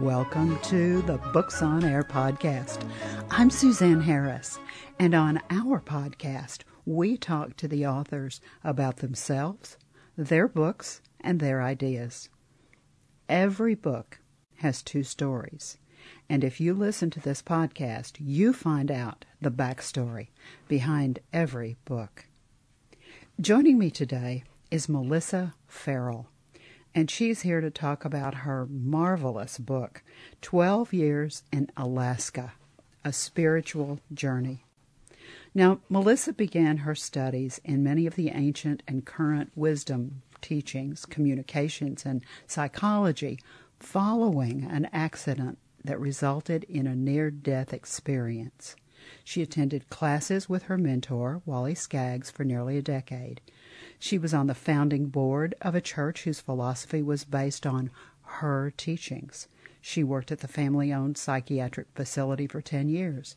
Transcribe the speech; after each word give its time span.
Welcome 0.00 0.58
to 0.62 1.02
the 1.02 1.18
Books 1.32 1.62
on 1.62 1.84
Air 1.84 2.02
podcast. 2.02 2.84
I'm 3.30 3.48
Suzanne 3.48 4.00
Harris, 4.00 4.58
and 4.98 5.14
on 5.14 5.40
our 5.50 5.80
podcast, 5.80 6.62
we 6.84 7.16
talk 7.16 7.56
to 7.58 7.68
the 7.68 7.86
authors 7.86 8.40
about 8.64 8.96
themselves, 8.96 9.78
their 10.16 10.48
books, 10.48 11.00
and 11.20 11.38
their 11.38 11.62
ideas. 11.62 12.28
Every 13.28 13.76
book 13.76 14.18
has 14.56 14.82
two 14.82 15.04
stories, 15.04 15.78
and 16.28 16.42
if 16.42 16.60
you 16.60 16.74
listen 16.74 17.10
to 17.10 17.20
this 17.20 17.40
podcast, 17.40 18.14
you 18.18 18.52
find 18.52 18.90
out 18.90 19.24
the 19.40 19.50
backstory 19.50 20.28
behind 20.66 21.20
every 21.32 21.76
book. 21.84 22.26
Joining 23.40 23.78
me 23.78 23.92
today 23.92 24.42
is 24.72 24.88
Melissa 24.88 25.54
Farrell 25.68 26.26
and 26.94 27.10
she's 27.10 27.42
here 27.42 27.60
to 27.60 27.70
talk 27.70 28.04
about 28.04 28.34
her 28.36 28.66
marvelous 28.66 29.58
book, 29.58 30.02
12 30.42 30.92
Years 30.92 31.42
in 31.52 31.68
Alaska 31.76 32.52
A 33.04 33.12
Spiritual 33.12 34.00
Journey. 34.12 34.64
Now, 35.54 35.80
Melissa 35.88 36.32
began 36.32 36.78
her 36.78 36.94
studies 36.94 37.60
in 37.64 37.82
many 37.82 38.06
of 38.06 38.16
the 38.16 38.30
ancient 38.30 38.82
and 38.86 39.04
current 39.04 39.52
wisdom 39.54 40.22
teachings, 40.40 41.06
communications, 41.06 42.04
and 42.04 42.24
psychology 42.46 43.38
following 43.80 44.64
an 44.64 44.88
accident 44.92 45.58
that 45.84 45.98
resulted 45.98 46.64
in 46.64 46.86
a 46.86 46.94
near 46.94 47.30
death 47.30 47.72
experience. 47.72 48.76
She 49.22 49.42
attended 49.42 49.90
classes 49.90 50.48
with 50.48 50.64
her 50.64 50.78
mentor, 50.78 51.42
Wally 51.44 51.74
Skaggs, 51.74 52.30
for 52.30 52.44
nearly 52.44 52.78
a 52.78 52.82
decade. 52.82 53.40
She 53.98 54.18
was 54.18 54.34
on 54.34 54.46
the 54.46 54.54
founding 54.54 55.06
board 55.06 55.54
of 55.62 55.74
a 55.74 55.80
church 55.80 56.24
whose 56.24 56.40
philosophy 56.40 57.02
was 57.02 57.24
based 57.24 57.66
on 57.66 57.90
her 58.22 58.72
teachings. 58.76 59.48
She 59.80 60.02
worked 60.02 60.32
at 60.32 60.40
the 60.40 60.48
family 60.48 60.92
owned 60.92 61.18
psychiatric 61.18 61.88
facility 61.94 62.46
for 62.46 62.60
10 62.60 62.88
years. 62.88 63.36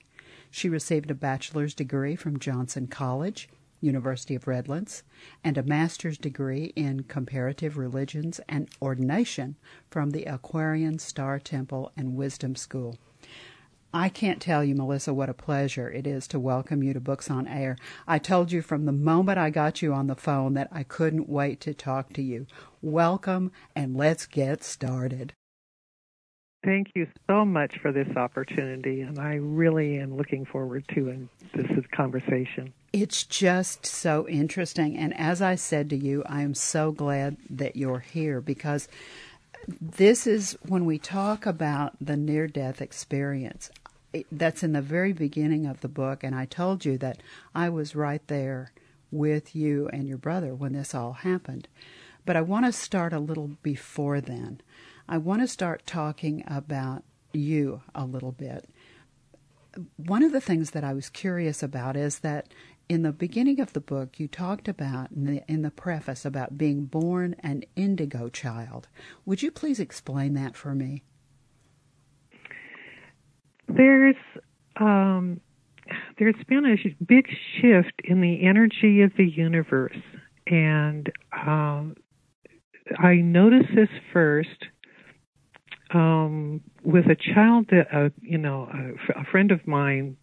She 0.50 0.70
received 0.70 1.12
a 1.12 1.16
bachelor's 1.16 1.74
degree 1.74 2.16
from 2.16 2.40
Johnson 2.40 2.88
College, 2.88 3.50
University 3.82 4.34
of 4.34 4.48
Redlands, 4.48 5.04
and 5.44 5.58
a 5.58 5.64
master's 5.64 6.18
degree 6.18 6.74
in 6.76 7.04
comparative 7.04 7.78
religions 7.78 8.40
and 8.48 8.70
ordination 8.82 9.56
from 9.90 10.12
the 10.12 10.24
Aquarian 10.24 11.00
Star 11.00 11.40
Temple 11.40 11.92
and 11.96 12.16
Wisdom 12.16 12.56
School. 12.56 12.98
I 13.94 14.10
can't 14.10 14.42
tell 14.42 14.64
you, 14.64 14.76
Melissa, 14.76 15.14
what 15.14 15.30
a 15.30 15.34
pleasure 15.34 15.90
it 15.90 16.06
is 16.06 16.28
to 16.28 16.40
welcome 16.40 16.84
you 16.84 16.94
to 16.94 17.00
Books 17.00 17.32
on 17.32 17.48
Air. 17.48 17.78
I 18.06 18.20
told 18.20 18.52
you 18.52 18.62
from 18.62 18.86
the 18.86 18.92
moment 18.92 19.38
I 19.38 19.50
got 19.50 19.82
you 19.82 19.94
on 19.94 20.08
the 20.08 20.16
phone 20.16 20.56
that 20.56 20.68
I 20.72 20.84
couldn't 20.84 21.30
wait 21.30 21.62
to 21.62 21.74
talk 21.74 22.12
to 22.14 22.22
you. 22.22 22.48
Welcome, 22.82 23.52
and 23.76 23.96
let's 23.96 24.26
get 24.26 24.64
started. 24.64 25.34
Thank 26.66 26.88
you 26.96 27.08
so 27.30 27.46
much 27.46 27.78
for 27.82 27.94
this 27.94 28.10
opportunity, 28.18 29.02
and 29.02 29.20
I 29.20 29.36
really 29.36 30.00
am 30.00 30.18
looking 30.18 30.44
forward 30.44 30.84
to 30.96 31.30
this 31.56 31.86
conversation. 31.96 32.74
It's 32.92 33.24
just 33.24 33.86
so 33.86 34.28
interesting, 34.28 34.98
and 34.98 35.18
as 35.18 35.42
I 35.42 35.56
said 35.56 35.90
to 35.92 35.96
you, 35.96 36.24
I 36.26 36.42
am 36.42 36.54
so 36.54 36.92
glad 36.92 37.38
that 37.50 37.78
you're 37.78 38.00
here 38.00 38.42
because 38.42 38.90
this 39.68 40.26
is 40.26 40.58
when 40.66 40.86
we 40.86 40.98
talk 40.98 41.46
about 41.46 41.94
the 42.00 42.16
near 42.16 42.48
death 42.48 42.82
experience. 42.82 43.70
That's 44.32 44.64
in 44.64 44.72
the 44.72 44.82
very 44.82 45.12
beginning 45.12 45.66
of 45.66 45.82
the 45.82 45.90
book, 45.90 46.24
and 46.24 46.34
I 46.34 46.46
told 46.46 46.86
you 46.86 46.98
that 47.00 47.22
I 47.54 47.70
was 47.70 47.96
right 47.96 48.26
there 48.28 48.72
with 49.12 49.56
you 49.56 49.90
and 49.90 50.08
your 50.08 50.18
brother 50.18 50.56
when 50.56 50.74
this 50.74 50.96
all 50.96 51.14
happened. 51.14 51.68
But 52.26 52.36
I 52.36 52.42
want 52.42 52.66
to 52.66 52.72
start 52.72 53.14
a 53.14 53.20
little 53.20 53.52
before 53.62 54.22
then. 54.22 54.62
I 55.08 55.18
want 55.18 55.42
to 55.42 55.48
start 55.48 55.86
talking 55.86 56.44
about 56.48 57.04
you 57.34 57.82
a 57.94 58.06
little 58.06 58.32
bit. 58.32 58.70
One 59.98 60.24
of 60.24 60.32
the 60.32 60.42
things 60.42 60.72
that 60.72 60.84
I 60.84 60.94
was 60.94 61.10
curious 61.10 61.62
about 61.62 61.96
is 61.96 62.20
that 62.20 62.48
in 62.90 63.02
the 63.02 63.12
beginning 63.12 63.60
of 63.60 63.74
the 63.74 63.82
book, 63.82 64.20
you 64.20 64.28
talked 64.28 64.68
about 64.68 65.12
in 65.12 65.26
the, 65.26 65.44
in 65.52 65.62
the 65.62 65.72
preface 65.72 66.26
about 66.26 66.58
being 66.58 66.86
born 66.86 67.36
an 67.40 67.64
indigo 67.76 68.30
child. 68.30 68.88
Would 69.26 69.42
you 69.42 69.52
please 69.52 69.80
explain 69.80 70.34
that 70.36 70.56
for 70.56 70.74
me? 70.74 71.04
There's 73.68 74.16
um, 74.78 75.42
there's 76.18 76.36
been 76.48 76.66
a 76.66 77.04
big 77.04 77.28
shift 77.60 78.02
in 78.04 78.22
the 78.22 78.46
energy 78.46 79.02
of 79.02 79.12
the 79.18 79.26
universe, 79.26 79.98
and 80.46 81.12
um, 81.34 81.96
I 82.98 83.16
noticed 83.16 83.70
this 83.76 83.90
first 84.14 84.68
um, 85.94 86.62
with 86.84 87.06
a 87.08 87.16
child 87.16 87.68
that 87.72 87.88
uh, 87.94 88.10
you 88.22 88.38
know 88.38 88.70
a, 88.74 89.20
a 89.20 89.26
friend 89.26 89.52
of 89.52 89.68
mine 89.68 90.16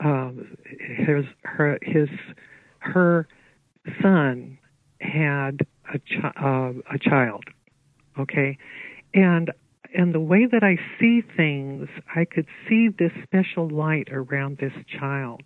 um, 0.00 0.56
his 0.64 1.24
her 1.44 1.78
his 1.82 2.08
her 2.80 3.28
son 4.00 4.58
had 5.00 5.60
a 5.92 5.98
chi- 5.98 6.40
uh, 6.40 6.72
a 6.94 6.98
child, 6.98 7.44
okay, 8.18 8.58
and 9.14 9.50
and 9.94 10.14
the 10.14 10.20
way 10.20 10.46
that 10.46 10.62
I 10.62 10.78
see 10.98 11.22
things, 11.36 11.88
I 12.14 12.24
could 12.24 12.46
see 12.68 12.88
this 12.88 13.12
special 13.24 13.68
light 13.68 14.08
around 14.10 14.58
this 14.58 14.72
child, 14.98 15.42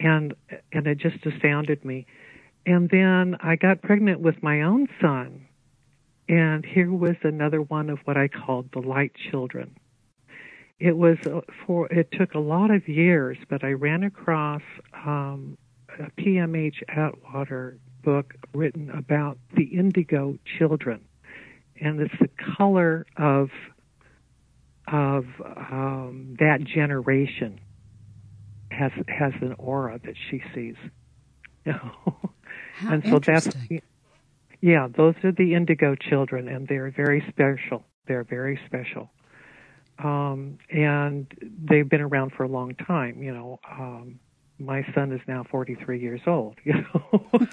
and 0.00 0.34
and 0.72 0.86
it 0.86 0.98
just 0.98 1.24
astounded 1.24 1.84
me. 1.84 2.06
And 2.66 2.90
then 2.90 3.36
I 3.40 3.54
got 3.56 3.80
pregnant 3.80 4.20
with 4.20 4.42
my 4.42 4.62
own 4.62 4.88
son, 5.00 5.46
and 6.28 6.64
here 6.66 6.92
was 6.92 7.16
another 7.22 7.62
one 7.62 7.90
of 7.90 8.00
what 8.04 8.16
I 8.16 8.28
called 8.28 8.70
the 8.72 8.80
light 8.80 9.12
children 9.30 9.76
it 10.78 10.96
was 10.96 11.16
uh, 11.26 11.40
for 11.66 11.86
it 11.88 12.10
took 12.12 12.34
a 12.34 12.38
lot 12.38 12.70
of 12.70 12.88
years, 12.88 13.38
but 13.48 13.64
I 13.64 13.72
ran 13.72 14.02
across 14.02 14.62
um, 14.94 15.56
a 15.98 16.10
PMH 16.20 16.82
Atwater 16.88 17.78
book 18.02 18.34
written 18.52 18.90
about 18.90 19.38
the 19.54 19.64
indigo 19.64 20.38
children, 20.58 21.04
and 21.80 22.00
it's 22.00 22.14
the 22.20 22.28
color 22.56 23.06
of 23.16 23.48
of 24.86 25.24
um, 25.40 26.36
that 26.38 26.62
generation 26.62 27.60
has 28.70 28.92
has 29.08 29.32
an 29.40 29.54
aura 29.58 29.98
that 30.04 30.14
she 30.30 30.42
sees. 30.54 30.76
And 32.86 33.02
so 33.04 33.18
that's 33.18 33.48
yeah, 34.60 34.88
those 34.94 35.14
are 35.24 35.32
the 35.32 35.54
indigo 35.54 35.94
children, 35.94 36.46
and 36.46 36.68
they're 36.68 36.90
very 36.90 37.24
special. 37.30 37.84
They're 38.06 38.22
very 38.22 38.60
special 38.66 39.10
um, 39.98 40.58
and 40.70 41.26
they've 41.40 41.88
been 41.88 42.00
around 42.00 42.32
for 42.32 42.44
a 42.44 42.48
long 42.48 42.74
time. 42.74 43.22
You 43.22 43.32
know, 43.32 43.60
um, 43.70 44.18
my 44.58 44.86
son 44.94 45.12
is 45.12 45.20
now 45.26 45.44
43 45.50 46.00
years 46.00 46.20
old. 46.26 46.56
You 46.64 46.84
know, 46.94 47.46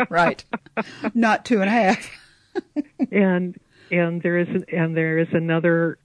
right? 0.10 0.44
Not 1.14 1.44
two 1.44 1.60
and 1.60 1.68
a 1.68 1.72
half. 1.72 2.10
and 3.12 3.58
and 3.90 4.22
there 4.22 4.38
is 4.38 4.48
and 4.72 4.96
there 4.96 5.18
is 5.18 5.28
another 5.32 5.98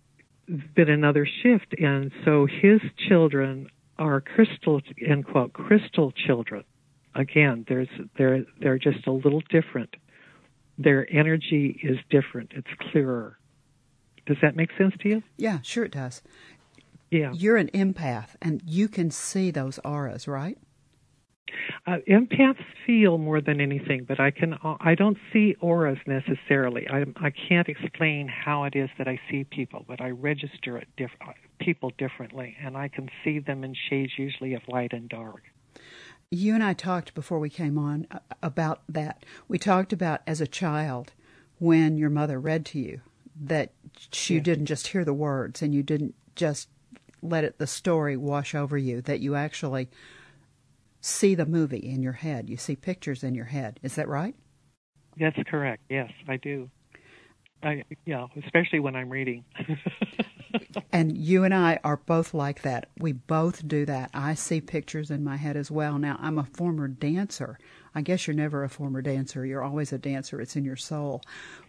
been 0.75 0.90
another 0.90 1.28
shift, 1.44 1.75
and 1.78 2.12
so 2.24 2.46
his 2.46 2.80
children 3.09 3.69
are 4.00 4.22
crystal 4.22 4.81
end 5.06 5.25
quote 5.25 5.54
crystal 5.54 6.12
children. 6.12 6.64
Again, 7.16 7.66
there's 7.68 7.90
they're 8.18 8.46
they're 8.59 8.80
just 8.80 9.06
a 9.08 9.12
little 9.12 9.42
different. 9.50 9.96
Their 10.78 11.08
energy 11.12 11.80
is 11.84 11.98
different. 12.09 12.52
It's 12.56 12.68
clearer 12.92 13.38
does 14.28 14.38
that 14.42 14.56
make 14.56 14.70
sense 14.78 14.94
to 15.02 15.10
you? 15.10 15.24
Yeah, 15.38 15.60
sure 15.62 15.86
it 15.86 15.92
does. 15.92 16.22
Yeah. 17.10 17.32
You're 17.34 17.58
an 17.58 17.70
empath 17.70 18.36
and 18.42 18.62
you 18.66 18.88
can 18.88 19.12
see 19.12 19.50
those 19.50 19.80
auras, 19.80 20.28
right? 20.28 20.58
Uh, 21.86 21.98
empaths 22.10 22.64
feel 22.86 23.18
more 23.18 23.40
than 23.40 23.62
anything, 23.62 24.04
but 24.06 24.20
I 24.20 24.32
can 24.32 24.56
I 24.82 24.96
don't 24.96 25.18
see 25.32 25.56
auras 25.62 25.98
necessarily. 26.06 26.86
I 26.90 27.06
I 27.16 27.30
can't 27.30 27.70
explain 27.70 28.28
how 28.28 28.66
it 28.66 28.75
is 28.75 28.90
that 28.98 29.07
I 29.07 29.18
see 29.31 29.46
people, 29.46 29.86
but 29.88 30.01
I 30.01 30.10
register 30.10 30.78
it 30.78 30.90
diff- 30.98 31.12
people 31.60 31.94
differently, 31.98 32.57
and 32.62 32.75
I 32.75 32.90
can 32.90 33.10
see 33.24 33.40
them 33.40 33.63
in 33.63 33.74
shades 33.90 34.12
usually 34.18 34.56
of 34.56 34.62
light 34.68 34.92
and 34.92 35.07
dark. 35.07 35.44
You 36.30 36.54
and 36.54 36.63
I 36.63 36.74
talked 36.74 37.13
before 37.13 37.40
we 37.40 37.50
came 37.50 37.78
on 37.78 38.07
uh, 38.12 38.19
about 38.44 38.81
that. 38.90 39.25
We 39.48 39.57
talked 39.57 39.94
about 39.94 40.19
as 40.28 40.42
a 40.42 40.48
child 40.48 41.13
when 41.60 41.98
your 41.98 42.10
mother 42.10 42.42
read 42.42 42.66
to 42.66 42.80
you 42.80 43.00
that 43.42 43.74
you 44.25 44.38
yeah. 44.38 44.44
didn't 44.44 44.66
just 44.66 44.88
hear 44.88 45.06
the 45.06 45.13
words 45.13 45.62
and 45.62 45.74
you 45.74 45.84
didn't 45.84 46.16
just 46.36 46.69
let 47.22 47.44
it 47.44 47.57
the 47.57 47.68
story 47.68 48.16
wash 48.16 48.56
over 48.56 48.78
you 48.78 49.01
that 49.01 49.19
you 49.19 49.36
actually 49.36 49.89
see 51.01 51.36
the 51.36 51.45
movie 51.45 51.78
in 51.78 52.01
your 52.01 52.13
head. 52.13 52.50
You 52.50 52.57
see 52.57 52.75
pictures 52.75 53.24
in 53.24 53.36
your 53.36 53.45
head. 53.45 53.80
Is 53.84 53.95
that 53.95 54.07
right? 54.07 54.36
That's 55.19 55.38
correct. 55.48 55.84
Yes 55.89 56.12
i 56.28 56.38
do. 56.38 56.69
I, 57.63 57.84
yeah 58.06 58.28
especially 58.44 58.80
when 58.80 58.95
i'm 58.95 59.10
reading. 59.10 59.44
And 60.92 61.18
you 61.18 61.44
and 61.44 61.54
i 61.54 61.80
are 61.84 61.98
both 61.98 62.34
like 62.34 62.62
that. 62.62 62.89
We 62.98 63.12
both 63.12 63.68
do 63.68 63.86
that. 63.86 64.10
I 64.13 64.34
see 64.34 64.62
pictures 64.62 65.12
in 65.12 65.24
my 65.24 65.36
head 65.36 65.57
as 65.57 65.69
well. 65.69 65.98
Now 66.00 66.18
i'm 66.22 66.38
a 66.39 66.44
former 66.44 66.88
dancer 66.88 67.60
I 67.98 68.02
guess 68.02 68.28
you're 68.28 68.36
never 68.36 68.64
a 68.64 68.70
former 68.70 69.02
dancer. 69.02 69.44
You're 69.44 69.64
always 69.64 69.92
a 69.92 69.98
dancer. 69.98 70.40
It's 70.40 70.56
in 70.56 70.64
your 70.64 70.76
soul. 70.76 71.24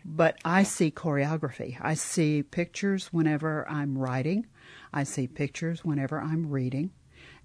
But 0.05 0.37
I 0.45 0.63
see 0.63 0.91
choreography. 0.91 1.79
I 1.81 1.95
see 1.95 2.43
pictures 2.43 3.07
whenever 3.15 3.67
I'm 3.67 3.97
writing. 3.97 4.47
I 4.93 5.05
see 5.05 5.27
pictures 5.27 5.87
whenever 5.87 6.21
I'm 6.21 6.51
reading. 6.51 6.91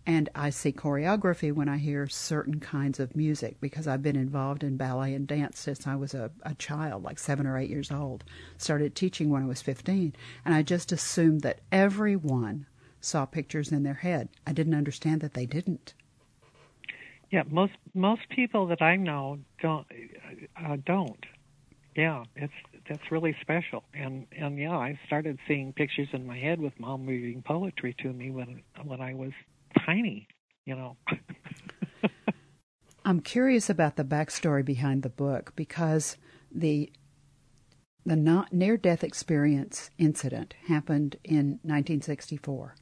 And 0.05 0.27
I 0.35 0.49
see 0.49 0.73
choreography 0.73 1.53
when 1.53 1.69
I 1.69 1.77
hear 1.77 2.09
certain 2.09 2.59
kinds 2.59 2.99
of 2.99 3.15
music 3.15 3.61
because 3.61 3.87
I've 3.87 4.03
been 4.03 4.17
involved 4.17 4.65
in 4.65 4.75
ballet 4.75 5.13
and 5.13 5.25
dance 5.25 5.61
since 5.61 5.87
I 5.87 5.95
was 5.95 6.13
a, 6.13 6.31
a 6.41 6.53
child, 6.55 7.03
like 7.03 7.19
seven 7.19 7.47
or 7.47 7.57
eight 7.57 7.69
years 7.69 7.89
old. 7.89 8.25
Started 8.57 8.95
teaching 8.95 9.29
when 9.29 9.43
I 9.43 9.47
was 9.47 9.61
15. 9.61 10.13
And 10.43 10.53
I 10.53 10.61
just 10.61 10.91
assumed 10.91 11.39
that 11.43 11.61
everyone 11.71 12.65
saw 12.99 13.25
pictures 13.25 13.71
in 13.71 13.83
their 13.83 13.93
head. 13.93 14.27
I 14.45 14.51
didn't 14.51 14.75
understand 14.75 15.21
that 15.21 15.35
they 15.35 15.45
didn't. 15.45 15.93
Yeah, 17.33 17.41
most 17.49 17.73
most 17.95 18.21
people 18.29 18.67
that 18.67 18.83
I 18.83 18.95
know 18.95 19.39
don't 19.59 19.87
uh, 20.55 20.77
don't. 20.85 21.25
Yeah, 21.95 22.25
it's 22.35 22.53
that's 22.87 23.09
really 23.09 23.35
special. 23.41 23.83
And 23.91 24.27
and 24.37 24.55
yeah, 24.59 24.77
I 24.77 24.99
started 25.07 25.39
seeing 25.47 25.73
pictures 25.73 26.09
in 26.13 26.27
my 26.27 26.37
head 26.37 26.61
with 26.61 26.79
mom 26.79 27.07
reading 27.07 27.41
poetry 27.41 27.95
to 28.03 28.13
me 28.13 28.29
when 28.29 28.61
when 28.85 29.01
I 29.01 29.15
was 29.15 29.31
tiny. 29.83 30.27
You 30.67 30.75
know. 30.75 30.97
I'm 33.03 33.19
curious 33.19 33.67
about 33.67 33.95
the 33.95 34.03
backstory 34.03 34.63
behind 34.63 35.01
the 35.01 35.09
book 35.09 35.53
because 35.55 36.17
the 36.51 36.91
the 38.05 38.45
near 38.51 38.77
death 38.77 39.03
experience 39.03 39.89
incident 39.97 40.53
happened 40.67 41.15
in 41.23 41.57
1964. 41.63 42.75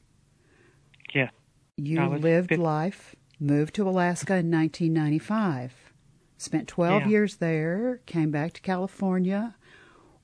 Yeah. 1.14 1.30
You 1.78 2.06
lived 2.06 2.58
life 2.58 3.16
moved 3.42 3.74
to 3.74 3.88
Alaska 3.88 4.34
in 4.36 4.50
1995. 4.50 5.92
Spent 6.38 6.68
12 6.68 7.02
yeah. 7.02 7.08
years 7.08 7.36
there, 7.36 8.00
came 8.06 8.30
back 8.30 8.52
to 8.54 8.60
California. 8.60 9.54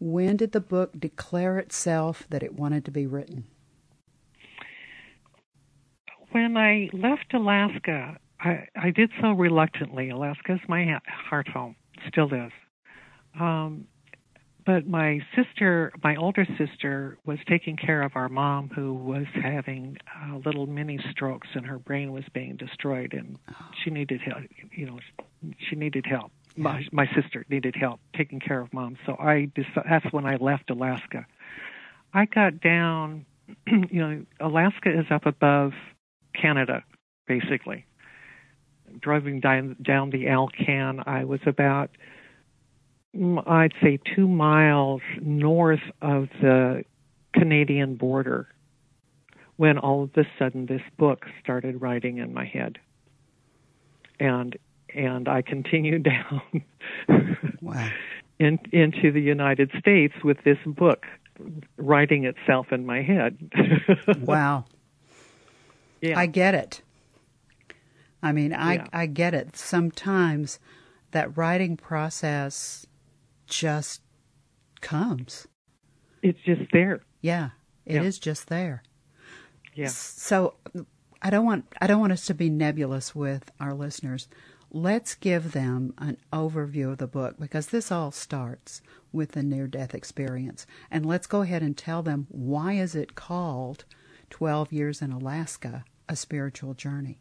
When 0.00 0.37
did 0.37 0.53
the 0.53 0.61
book 0.61 0.93
declare 0.99 1.59
itself 1.59 2.25
that 2.31 2.43
it 2.43 2.55
wanted 2.55 2.85
to 2.87 2.91
be 2.91 3.06
written? 3.06 3.44
When 6.31 6.56
I 6.56 6.91
left 6.93 7.32
Alaska, 7.35 8.19
I, 8.41 8.67
I 8.76 8.91
did 8.91 9.11
so 9.20 9.32
reluctantly. 9.32 10.11
Alaska 10.11 10.55
is 10.55 10.61
my 10.69 11.00
heart 11.06 11.49
home, 11.49 11.76
still 12.09 12.32
is. 12.32 12.53
Um, 13.41 13.87
but 14.69 14.87
my 14.87 15.19
sister, 15.35 15.91
my 16.05 16.15
older 16.17 16.47
sister, 16.59 17.17
was 17.25 17.38
taking 17.49 17.75
care 17.75 18.03
of 18.03 18.12
our 18.17 18.29
mom 18.29 18.69
who 18.69 18.93
was 18.93 19.25
having 19.32 19.97
uh, 20.15 20.37
little 20.44 20.67
mini 20.67 21.00
strokes 21.11 21.49
and 21.55 21.65
her 21.65 21.79
brain 21.79 22.12
was 22.12 22.25
being 22.35 22.55
destroyed 22.56 23.15
and 23.15 23.38
she 23.82 23.88
needed 23.88 24.20
help. 24.20 24.43
You 24.70 24.85
know, 24.85 24.99
she 25.59 25.75
needed 25.75 26.05
help. 26.05 26.32
My, 26.55 26.85
my 26.93 27.06
sister 27.15 27.47
needed 27.49 27.76
help 27.76 28.00
taking 28.15 28.41
care 28.41 28.61
of 28.61 28.70
mom. 28.75 28.99
So 29.06 29.17
I 29.19 29.50
decided, 29.55 29.85
that's 29.88 30.12
when 30.12 30.26
I 30.26 30.37
left 30.37 30.69
Alaska. 30.69 31.25
I 32.12 32.26
got 32.26 32.61
down. 32.61 33.25
You 33.91 34.00
know, 34.00 34.26
Alaska 34.38 34.91
is 34.91 35.06
up 35.11 35.25
above 35.25 35.73
Canada, 36.38 36.85
basically. 37.26 37.87
Driving 39.00 39.41
down 39.41 39.76
down 39.81 40.11
the 40.11 40.29
Alcan, 40.29 41.03
I 41.06 41.25
was 41.25 41.41
about 41.47 41.91
I'd 43.14 43.72
say 43.82 43.99
two 44.14 44.28
miles 44.28 45.00
north 45.20 45.82
of 46.02 46.28
the 46.40 46.84
Canadian 47.34 47.96
border 47.96 48.49
when 49.56 49.78
all 49.78 50.05
of 50.05 50.10
a 50.16 50.25
sudden 50.38 50.66
this 50.66 50.82
book 50.96 51.26
started 51.43 51.81
writing 51.81 52.19
in 52.19 52.32
my 52.32 52.44
head. 52.44 52.78
And 54.20 54.56
and 54.94 55.28
I 55.28 55.43
continued 55.43 56.02
down 57.08 57.22
wow. 57.60 57.88
in, 58.38 58.58
into 58.72 59.12
the 59.12 59.20
United 59.20 59.70
States 59.78 60.14
with 60.25 60.38
this 60.44 60.58
book 60.64 61.05
writing 61.76 62.25
itself 62.25 62.72
in 62.72 62.87
my 62.87 63.02
head. 63.02 63.37
wow. 64.20 64.64
Yeah. 66.00 66.19
I 66.19 66.26
get 66.26 66.55
it. 66.55 66.82
I 68.22 68.32
mean, 68.32 68.52
I 68.52 68.75
yeah. 68.75 68.87
I 68.93 69.06
get 69.06 69.34
it. 69.34 69.56
Sometimes 69.56 70.58
that 71.12 71.37
writing 71.37 71.76
process 71.76 72.87
just 73.49 74.03
comes. 74.81 75.47
It's 76.23 76.39
just 76.45 76.62
there. 76.73 77.00
Yeah, 77.21 77.50
it 77.87 77.97
yeah. 77.97 78.03
is 78.03 78.19
just 78.19 78.49
there. 78.49 78.83
Yeah. 79.75 79.89
So 79.89 80.55
I 81.23 81.31
don't 81.31 81.45
want 81.45 81.67
I 81.81 81.87
don't 81.87 82.00
want 82.00 82.12
us 82.12 82.27
to 82.27 82.35
be 82.35 82.50
nebulous 82.50 83.15
with 83.15 83.50
our 83.61 83.75
listeners. 83.75 84.29
Let's 84.71 85.15
give 85.15 85.53
them 85.53 85.95
an 85.97 86.19
overview 86.33 86.93
of 86.93 86.99
the 86.99 87.06
book 87.06 87.37
because 87.39 87.69
this 87.69 87.91
all 87.91 88.11
starts 88.11 88.83
with 89.12 89.33
the 89.33 89.43
near 89.43 89.67
death 89.67 89.94
experience. 89.94 90.67
And 90.91 91.06
let's 91.06 91.27
go 91.27 91.41
ahead 91.41 91.62
and 91.62 91.77
tell 91.77 92.03
them 92.03 92.27
why 92.29 92.75
is 92.75 92.94
it 92.94 93.15
called 93.15 93.87
12 94.31 94.73
years 94.73 95.03
in 95.03 95.12
Alaska, 95.12 95.85
a 96.09 96.17
spiritual 96.17 96.75
journey. 96.75 97.19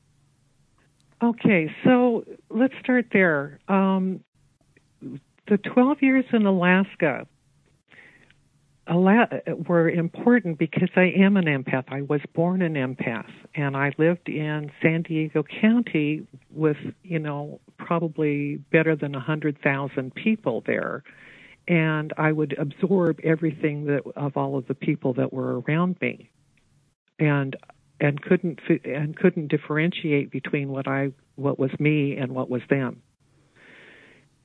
Okay, 1.23 1.73
so 1.83 2.23
let's 2.49 2.73
start 2.83 3.07
there. 3.11 3.59
Um, 3.67 4.23
the 5.47 5.57
12 5.57 6.01
years 6.01 6.25
in 6.31 6.45
Alaska 6.45 7.27
uh, 8.87 9.35
were 9.67 9.89
important 9.89 10.57
because 10.57 10.89
I 10.95 11.13
am 11.17 11.37
an 11.37 11.45
empath. 11.45 11.85
I 11.89 12.01
was 12.01 12.21
born 12.33 12.61
an 12.61 12.75
empath, 12.75 13.31
and 13.55 13.75
I 13.75 13.91
lived 13.97 14.29
in 14.29 14.71
San 14.81 15.01
Diego 15.01 15.43
County 15.61 16.25
with, 16.51 16.77
you 17.03 17.19
know, 17.19 17.59
probably 17.77 18.57
better 18.71 18.95
than 18.95 19.11
100,000 19.13 20.15
people 20.15 20.63
there. 20.65 21.03
And 21.67 22.13
I 22.17 22.31
would 22.31 22.55
absorb 22.57 23.19
everything 23.23 23.85
that 23.85 24.03
of 24.15 24.37
all 24.37 24.57
of 24.57 24.67
the 24.67 24.73
people 24.73 25.13
that 25.15 25.33
were 25.33 25.59
around 25.59 25.97
me, 25.99 26.29
and 27.19 27.57
and 27.99 28.21
couldn't 28.21 28.59
and 28.85 29.17
couldn't 29.17 29.49
differentiate 29.49 30.31
between 30.31 30.69
what 30.69 30.87
I 30.87 31.11
what 31.35 31.59
was 31.59 31.71
me 31.77 32.15
and 32.15 32.31
what 32.31 32.49
was 32.49 32.61
them 32.69 33.01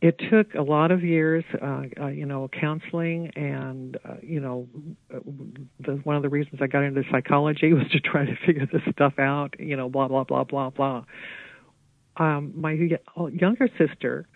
it 0.02 0.20
took 0.31 0.54
a 0.54 0.62
lot 0.62 0.90
of 0.90 1.04
years, 1.04 1.44
uh, 1.62 1.82
uh, 1.99 2.08
you 2.08 2.26
know, 2.26 2.49
counseling, 2.49 3.31
and 3.37 3.96
uh, 4.04 4.14
you 4.20 4.40
know, 4.40 4.69
the, 5.78 5.93
one 6.02 6.16
of 6.16 6.22
the 6.22 6.28
reasons 6.28 6.60
I 6.60 6.66
got 6.66 6.82
into 6.82 7.04
psychology 7.10 7.72
was 7.72 7.88
to 7.93 8.00
try 8.00 8.26
to 8.26 8.34
figure 8.44 8.66
this 8.70 8.82
stuff 8.90 9.14
out. 9.20 9.54
You 9.60 9.76
know, 9.76 9.88
blah 9.88 10.08
blah 10.08 10.25
blah 10.25 10.43
blah 10.43 10.70
blah. 10.70 11.04
Um, 12.16 12.52
my 12.56 12.72
younger 13.32 13.69
sister 13.78 14.26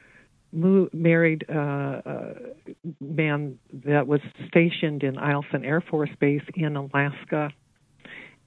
moved, 0.53 0.95
married 0.95 1.45
uh, 1.51 2.01
a 2.05 2.35
man 3.01 3.59
that 3.85 4.07
was 4.07 4.21
stationed 4.47 5.03
in 5.03 5.17
Eielson 5.17 5.65
Air 5.65 5.81
Force 5.81 6.11
Base 6.21 6.45
in 6.55 6.77
Alaska 6.77 7.51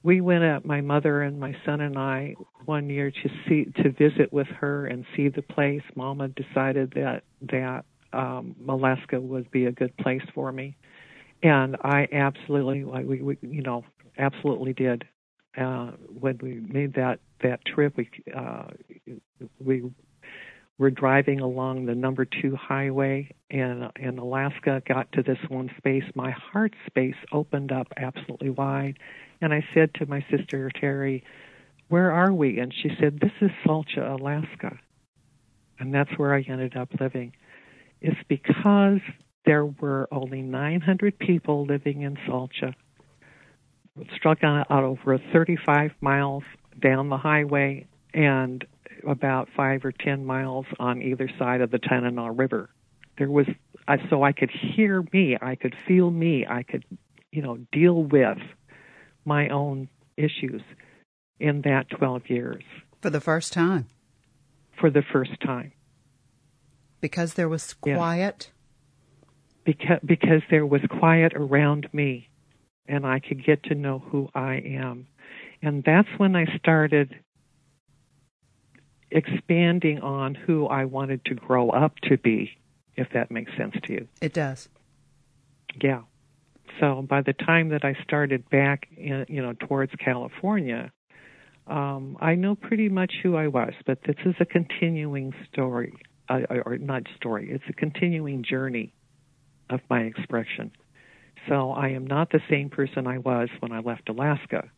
we 0.04 0.22
went 0.22 0.44
up 0.44 0.66
my 0.66 0.82
mother 0.82 1.22
and 1.22 1.40
my 1.40 1.56
son 1.66 1.82
and 1.82 1.98
I 1.98 2.36
one 2.66 2.90
year 2.90 3.12
to 3.12 3.30
see 3.48 3.66
to 3.84 3.92
visit 3.92 4.32
with 4.32 4.48
her 4.48 4.88
and 4.88 5.06
see 5.16 5.30
the 5.30 5.42
place. 5.42 5.82
Mama 5.96 6.30
decided 6.30 6.92
that 6.96 7.24
that 7.52 7.86
um 8.14 8.56
Alaska 8.68 9.20
would 9.20 9.52
be 9.52 9.66
a 9.66 9.72
good 9.72 9.96
place 9.98 10.22
for 10.34 10.52
me. 10.52 10.76
And 11.44 11.78
I 11.84 12.08
absolutely 12.12 12.84
like 12.84 13.06
we, 13.06 13.22
we 13.22 13.38
you 13.42 13.62
know 13.62 13.84
absolutely 14.18 14.74
did. 14.74 15.06
Uh 15.58 15.92
when 16.20 16.40
we 16.42 16.56
made 16.56 16.94
that 16.94 17.20
that 17.44 17.60
trip 17.66 17.98
we 17.98 18.10
uh 18.36 18.68
we 19.60 19.84
were 20.80 20.90
driving 20.90 21.40
along 21.40 21.86
the 21.86 21.94
number 21.94 22.26
2 22.26 22.56
highway 22.56 23.30
in 23.52 23.88
in 23.98 24.18
Alaska 24.18 24.82
got 24.88 25.12
to 25.12 25.22
this 25.22 25.38
one 25.50 25.70
space 25.78 26.04
my 26.16 26.32
heart 26.32 26.74
space 26.88 27.16
opened 27.32 27.72
up 27.72 27.88
absolutely 27.98 28.50
wide 28.50 28.98
and 29.42 29.54
I 29.54 29.66
said 29.74 29.94
to 29.96 30.06
my 30.06 30.26
sister 30.30 30.70
Terry, 30.80 31.24
Where 31.88 32.12
are 32.12 32.34
we? 32.34 32.60
And 32.60 32.74
she 32.74 32.90
said, 33.00 33.20
This 33.20 33.32
is 33.42 33.52
Salcha, 33.66 34.20
Alaska. 34.20 34.78
And 35.80 35.94
that's 35.94 36.12
where 36.18 36.34
I 36.34 36.42
ended 36.42 36.76
up 36.76 36.90
living. 37.00 37.34
It's 38.02 38.20
because 38.28 39.00
there 39.46 39.66
were 39.66 40.08
only 40.12 40.42
900 40.42 41.18
people 41.20 41.66
living 41.66 42.02
in 42.02 42.18
Salcha, 42.28 42.74
struck 44.16 44.44
out 44.44 44.70
over 44.70 45.18
35 45.34 45.92
miles 46.02 46.44
down 46.80 47.10
the 47.10 47.18
highway 47.18 47.88
and 48.14 48.66
about 49.08 49.50
five 49.56 49.86
or 49.86 49.92
10 49.92 50.26
miles 50.26 50.66
on 50.80 51.02
either 51.02 51.30
side 51.38 51.62
of 51.62 51.72
the 51.72 51.80
Tanana 51.80 52.32
River. 52.32 52.70
There 53.18 53.30
was, 53.30 53.48
so 54.10 54.24
I 54.24 54.32
could 54.32 54.52
hear 54.52 55.04
me, 55.12 55.38
I 55.42 55.56
could 55.56 55.76
feel 55.88 56.10
me, 56.10 56.46
I 56.48 56.64
could, 56.64 56.86
you 57.32 57.42
know, 57.42 57.58
deal 57.72 58.04
with 58.04 58.38
my 59.26 59.50
own 59.50 59.90
issues 60.18 60.62
in 61.40 61.62
that 61.62 61.90
12 61.90 62.30
years. 62.30 62.64
For 63.02 63.10
the 63.10 63.22
first 63.22 63.54
time? 63.54 63.88
For 64.80 64.90
the 64.90 65.02
first 65.02 65.40
time. 65.42 65.74
Because 67.02 67.34
there 67.34 67.50
was 67.50 67.74
quiet? 67.74 68.52
Because, 69.64 70.00
because 70.04 70.42
there 70.50 70.66
was 70.66 70.82
quiet 70.90 71.34
around 71.36 71.88
me 71.94 72.30
and 72.88 73.06
I 73.06 73.20
could 73.20 73.46
get 73.46 73.64
to 73.64 73.76
know 73.76 74.00
who 74.00 74.30
I 74.34 74.56
am. 74.56 75.08
And 75.62 75.84
that's 75.84 76.10
when 76.18 76.36
I 76.36 76.46
started 76.58 77.16
expanding 79.12 80.00
on 80.00 80.36
who 80.36 80.68
I 80.68 80.86
wanted 80.86 81.26
to 81.26 81.36
grow 81.36 81.70
up 81.70 81.98
to 82.04 82.18
be, 82.18 82.58
if 82.96 83.08
that 83.14 83.32
makes 83.32 83.52
sense 83.58 83.76
to 83.84 83.94
you. 83.94 84.08
It 84.22 84.34
does. 84.34 84.70
Yeah. 85.82 86.02
So 86.80 87.02
by 87.02 87.22
the 87.22 87.34
time 87.34 87.70
that 87.70 87.84
I 87.84 87.96
started 88.04 88.50
back, 88.50 88.88
in, 88.96 89.26
you 89.28 89.42
know, 89.42 89.54
towards 89.54 89.92
California, 89.96 90.92
um, 91.68 92.18
I 92.20 92.36
know 92.36 92.56
pretty 92.56 92.90
much 92.90 93.14
who 93.22 93.36
I 93.36 93.48
was. 93.48 93.74
But 93.86 94.00
this 94.06 94.16
is 94.26 94.36
a 94.40 94.46
continuing 94.46 95.34
story, 95.52 95.94
uh, 96.30 96.42
or 96.66 96.78
not 96.78 97.04
story. 97.16 97.52
It's 97.52 97.64
a 97.70 97.74
continuing 97.74 98.44
journey 98.44 98.94
of 99.70 99.82
my 99.90 100.02
expression. 100.02 100.72
So 101.48 101.72
I 101.72 101.90
am 101.90 102.06
not 102.06 102.32
the 102.32 102.42
same 102.50 102.70
person 102.70 103.08
I 103.08 103.18
was 103.20 103.50
when 103.60 103.72
I 103.72 103.80
left 103.80 104.10
Alaska, 104.10 104.70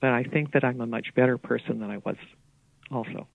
but 0.00 0.10
I 0.10 0.24
think 0.24 0.52
that 0.52 0.64
I'm 0.64 0.80
a 0.80 0.86
much 0.86 1.14
better 1.14 1.38
person 1.38 1.78
than 1.80 1.90
I 1.90 1.98
was 1.98 2.16
also. 2.90 3.28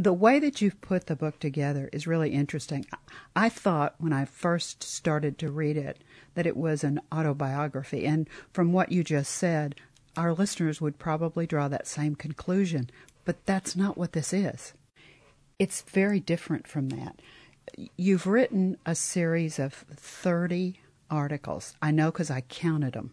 The 0.00 0.12
way 0.12 0.38
that 0.38 0.60
you've 0.60 0.80
put 0.80 1.06
the 1.06 1.16
book 1.16 1.40
together 1.40 1.90
is 1.92 2.06
really 2.06 2.30
interesting. 2.30 2.86
I 3.34 3.48
thought 3.48 3.96
when 3.98 4.12
I 4.12 4.26
first 4.26 4.84
started 4.84 5.38
to 5.38 5.50
read 5.50 5.76
it 5.76 5.98
that 6.34 6.46
it 6.46 6.56
was 6.56 6.84
an 6.84 7.00
autobiography, 7.12 8.06
and 8.06 8.28
from 8.52 8.72
what 8.72 8.92
you 8.92 9.02
just 9.02 9.32
said, 9.34 9.74
our 10.16 10.32
listeners 10.32 10.80
would 10.80 10.98
probably 10.98 11.46
draw 11.48 11.66
that 11.66 11.88
same 11.88 12.14
conclusion, 12.14 12.90
but 13.24 13.44
that's 13.44 13.74
not 13.74 13.98
what 13.98 14.12
this 14.12 14.32
is. 14.32 14.72
It's 15.58 15.82
very 15.82 16.20
different 16.20 16.68
from 16.68 16.90
that. 16.90 17.20
You've 17.96 18.26
written 18.26 18.76
a 18.86 18.94
series 18.94 19.58
of 19.58 19.74
30 19.74 20.80
articles. 21.10 21.74
I 21.82 21.90
know 21.90 22.12
because 22.12 22.30
I 22.30 22.42
counted 22.42 22.94
them. 22.94 23.12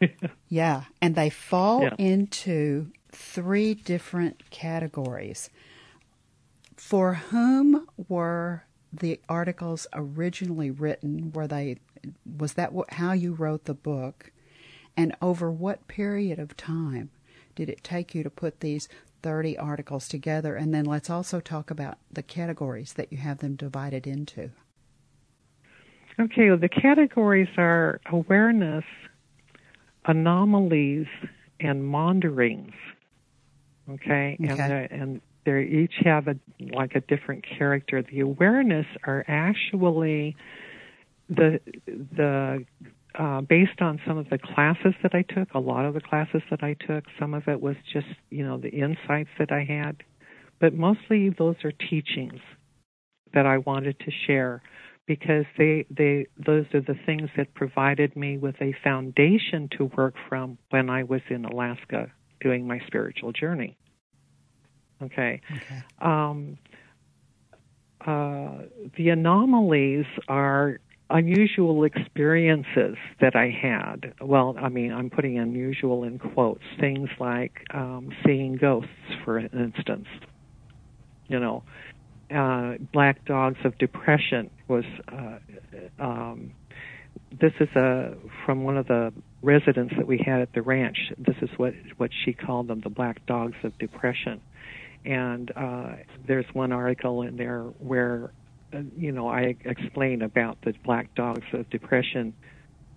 yeah, 0.48 0.84
and 1.02 1.14
they 1.14 1.30
fall 1.30 1.82
yeah. 1.82 1.94
into 1.98 2.90
three 3.10 3.74
different 3.74 4.50
categories. 4.50 5.50
For 6.76 7.14
whom 7.14 7.86
were 8.08 8.64
the 8.92 9.20
articles 9.28 9.86
originally 9.92 10.70
written? 10.70 11.32
Were 11.32 11.46
they 11.46 11.78
was 12.38 12.54
that 12.54 12.72
how 12.90 13.12
you 13.12 13.32
wrote 13.32 13.64
the 13.64 13.74
book? 13.74 14.30
And 14.96 15.16
over 15.20 15.50
what 15.50 15.88
period 15.88 16.38
of 16.38 16.56
time 16.56 17.10
did 17.54 17.68
it 17.68 17.82
take 17.82 18.14
you 18.14 18.22
to 18.22 18.30
put 18.30 18.60
these 18.60 18.88
30 19.22 19.58
articles 19.58 20.08
together? 20.08 20.54
And 20.54 20.72
then 20.72 20.84
let's 20.84 21.10
also 21.10 21.40
talk 21.40 21.70
about 21.70 21.98
the 22.12 22.22
categories 22.22 22.92
that 22.94 23.10
you 23.10 23.18
have 23.18 23.38
them 23.38 23.56
divided 23.56 24.06
into. 24.06 24.50
Okay, 26.20 26.48
well, 26.48 26.58
the 26.58 26.68
categories 26.68 27.48
are 27.56 28.00
awareness, 28.06 28.84
anomalies, 30.04 31.06
and 31.58 31.82
maunderings. 31.82 32.74
Okay, 33.90 34.36
okay. 34.40 34.48
and 34.48 34.60
uh, 34.72 34.86
and 34.90 35.20
they 35.44 35.62
each 35.62 35.94
have 36.04 36.28
a 36.28 36.36
like 36.74 36.94
a 36.94 37.00
different 37.00 37.44
character. 37.58 38.02
The 38.02 38.20
awareness 38.20 38.86
are 39.06 39.24
actually 39.28 40.36
the 41.28 41.60
the 41.86 42.64
uh, 43.16 43.40
based 43.42 43.80
on 43.80 44.00
some 44.06 44.18
of 44.18 44.28
the 44.30 44.38
classes 44.38 44.94
that 45.02 45.14
I 45.14 45.22
took. 45.22 45.54
A 45.54 45.60
lot 45.60 45.84
of 45.84 45.94
the 45.94 46.00
classes 46.00 46.42
that 46.50 46.62
I 46.62 46.74
took, 46.86 47.04
some 47.18 47.34
of 47.34 47.48
it 47.48 47.60
was 47.60 47.76
just 47.92 48.06
you 48.30 48.44
know 48.44 48.58
the 48.58 48.70
insights 48.70 49.30
that 49.38 49.52
I 49.52 49.64
had, 49.64 50.02
but 50.60 50.74
mostly 50.74 51.30
those 51.30 51.56
are 51.64 51.72
teachings 51.72 52.40
that 53.32 53.46
I 53.46 53.58
wanted 53.58 53.98
to 54.00 54.10
share 54.26 54.62
because 55.06 55.44
they 55.58 55.86
they 55.90 56.26
those 56.44 56.64
are 56.72 56.80
the 56.80 56.98
things 57.06 57.28
that 57.36 57.54
provided 57.54 58.16
me 58.16 58.38
with 58.38 58.54
a 58.60 58.74
foundation 58.82 59.68
to 59.78 59.90
work 59.96 60.14
from 60.28 60.58
when 60.70 60.88
I 60.88 61.02
was 61.02 61.20
in 61.28 61.44
Alaska 61.44 62.10
doing 62.40 62.66
my 62.66 62.80
spiritual 62.86 63.32
journey. 63.32 63.76
Okay. 65.04 65.40
okay. 65.50 65.82
Um, 66.00 66.58
uh, 68.06 68.64
the 68.96 69.08
anomalies 69.08 70.06
are 70.28 70.78
unusual 71.10 71.84
experiences 71.84 72.96
that 73.20 73.34
I 73.36 73.50
had. 73.50 74.14
Well, 74.20 74.56
I 74.60 74.68
mean, 74.68 74.92
I'm 74.92 75.10
putting 75.10 75.38
unusual 75.38 76.04
in 76.04 76.18
quotes. 76.18 76.62
Things 76.80 77.08
like 77.18 77.64
um, 77.72 78.10
seeing 78.24 78.56
ghosts, 78.56 78.90
for 79.24 79.38
instance. 79.38 80.06
You 81.28 81.40
know, 81.40 81.62
uh, 82.34 82.74
Black 82.92 83.24
Dogs 83.24 83.58
of 83.64 83.78
Depression 83.78 84.50
was. 84.68 84.84
Uh, 85.10 85.38
um, 85.98 86.52
this 87.40 87.52
is 87.60 87.68
a 87.76 88.14
from 88.44 88.64
one 88.64 88.76
of 88.76 88.86
the 88.86 89.12
residents 89.42 89.94
that 89.96 90.06
we 90.06 90.22
had 90.24 90.40
at 90.40 90.52
the 90.52 90.62
ranch. 90.62 91.12
This 91.18 91.36
is 91.42 91.50
what 91.56 91.74
what 91.96 92.10
she 92.24 92.32
called 92.32 92.68
them, 92.68 92.80
the 92.82 92.90
Black 92.90 93.24
Dogs 93.26 93.56
of 93.62 93.76
Depression. 93.78 94.40
And 95.04 95.52
uh, 95.54 95.96
there's 96.26 96.46
one 96.52 96.72
article 96.72 97.22
in 97.22 97.36
there 97.36 97.62
where, 97.78 98.32
uh, 98.72 98.80
you 98.96 99.12
know, 99.12 99.28
I 99.28 99.56
explain 99.64 100.22
about 100.22 100.58
the 100.62 100.72
Black 100.84 101.14
Dogs 101.14 101.46
of 101.52 101.68
Depression 101.70 102.34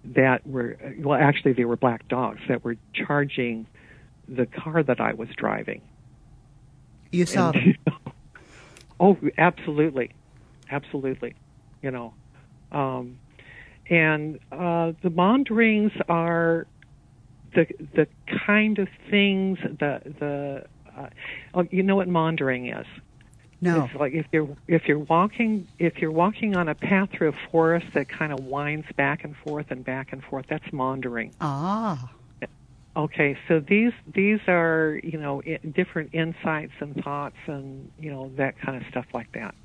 that 0.05 0.47
were 0.47 0.77
well, 0.99 1.19
actually 1.19 1.51
they 1.53 1.65
were 1.65 1.75
black 1.75 2.07
dogs 2.07 2.39
that 2.47 2.63
were 2.63 2.77
charging 2.93 3.67
the 4.29 4.45
car 4.45 4.81
that 4.83 5.01
I 5.01 5.13
was 5.13 5.27
driving. 5.35 5.81
You 7.11 7.25
saw 7.25 7.51
and, 7.51 7.55
them. 7.55 7.63
You 7.65 7.73
know, 7.87 8.13
Oh, 8.99 9.17
absolutely, 9.37 10.11
absolutely. 10.71 11.35
You 11.81 11.91
know, 11.91 12.13
um, 12.71 13.19
and 13.89 14.39
uh, 14.51 14.93
the 15.03 15.09
maunderings 15.09 15.91
are 16.09 16.65
the 17.53 17.67
the 17.95 18.07
kind 18.45 18.79
of 18.79 18.87
things 19.09 19.59
the 19.61 20.01
the 20.19 20.63
uh, 20.98 21.10
oh, 21.54 21.68
you 21.72 21.84
know 21.84 21.96
what 21.96 22.08
maundering 22.08 22.68
is. 22.68 22.86
No. 23.60 23.86
It's 23.86 23.96
like 23.96 24.13
if 24.13 24.27
you're 24.32 24.56
if 24.68 24.88
you're 24.88 25.00
walking 25.00 25.68
if 25.80 25.98
you're 25.98 26.12
walking 26.12 26.56
on 26.56 26.70
a 26.70 26.75
path 26.75 27.10
through 27.12 27.30
a 27.30 27.51
forest 27.51 27.88
that 27.96 28.08
kind 28.08 28.32
of 28.32 28.46
winds 28.46 28.86
back 28.96 29.24
and 29.24 29.36
forth 29.38 29.72
and 29.72 29.84
back 29.84 30.13
and 30.13 30.24
forth, 30.24 30.46
that's 30.48 30.72
maundering. 30.72 31.34
Ah. 31.42 32.12
Okay, 32.96 33.38
so 33.48 33.60
these 33.60 33.94
these 34.13 34.39
are 34.48 35.00
you 35.04 35.20
know 35.20 35.42
different 35.74 36.13
insights 36.13 36.74
and 36.80 36.96
thoughts 37.04 37.38
and 37.48 37.92
you 38.00 38.12
know 38.12 38.32
that 38.38 38.60
kind 38.60 38.77
of 38.77 38.88
stuff 38.89 39.06
like 39.13 39.32
that. 39.34 39.56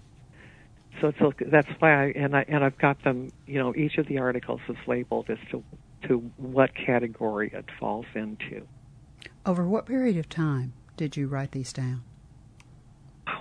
So 1.01 1.09
it's 1.09 1.21
a, 1.21 1.33
that's 1.51 1.69
why 1.79 2.05
I 2.05 2.07
and 2.17 2.37
I 2.37 2.45
and 2.49 2.65
I've 2.65 2.79
got 2.79 3.03
them 3.05 3.31
you 3.47 3.59
know 3.59 3.75
each 3.75 3.99
of 3.99 4.07
the 4.07 4.19
articles 4.19 4.61
is 4.69 4.77
labeled 4.87 5.29
as 5.29 5.39
to 5.51 5.63
to 6.09 6.19
what 6.39 6.75
category 6.75 7.51
it 7.53 7.67
falls 7.79 8.07
into. 8.15 8.67
Over 9.45 9.65
what 9.67 9.87
period 9.87 10.17
of 10.17 10.29
time 10.29 10.73
did 10.97 11.17
you 11.17 11.27
write 11.29 11.53
these 11.53 11.73
down? 11.73 12.03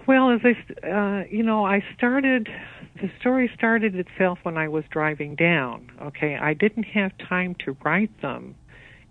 Well, 0.07 0.31
as 0.31 0.41
I 0.43 0.87
uh, 0.87 1.23
you 1.29 1.43
know 1.43 1.65
I 1.65 1.83
started 1.97 2.49
the 3.01 3.09
story 3.19 3.49
started 3.55 3.95
itself 3.95 4.39
when 4.43 4.57
I 4.57 4.67
was 4.67 4.83
driving 4.89 5.35
down. 5.35 5.91
Okay, 6.01 6.37
I 6.37 6.53
didn't 6.53 6.83
have 6.83 7.11
time 7.29 7.55
to 7.65 7.75
write 7.83 8.21
them 8.21 8.55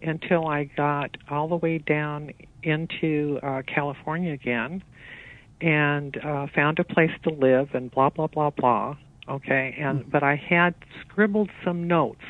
until 0.03 0.47
I 0.47 0.65
got 0.65 1.17
all 1.31 1.49
the 1.49 1.57
way 1.57 1.79
down 1.79 2.31
into 2.63 3.39
uh, 3.43 3.63
California 3.67 4.33
again 4.33 4.83
and 5.61 6.17
uh, 6.25 6.47
found 6.55 6.79
a 6.79 6.85
place 6.85 7.11
to 7.25 7.31
live 7.31 7.71
and 7.75 7.91
blah 7.91 8.11
blah 8.11 8.29
blah 8.29 8.51
blah. 8.51 8.97
Okay, 9.29 9.77
and 9.79 10.01
mm-hmm. 10.01 10.11
but 10.11 10.23
I 10.23 10.37
had 10.37 10.75
scribbled 11.03 11.51
some 11.65 11.87
notes 11.87 12.25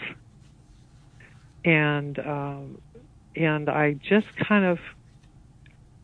and 1.64 2.18
um, 2.20 2.78
and 3.36 3.68
I 3.68 3.94
just 3.94 4.26
kind 4.48 4.64
of 4.64 4.78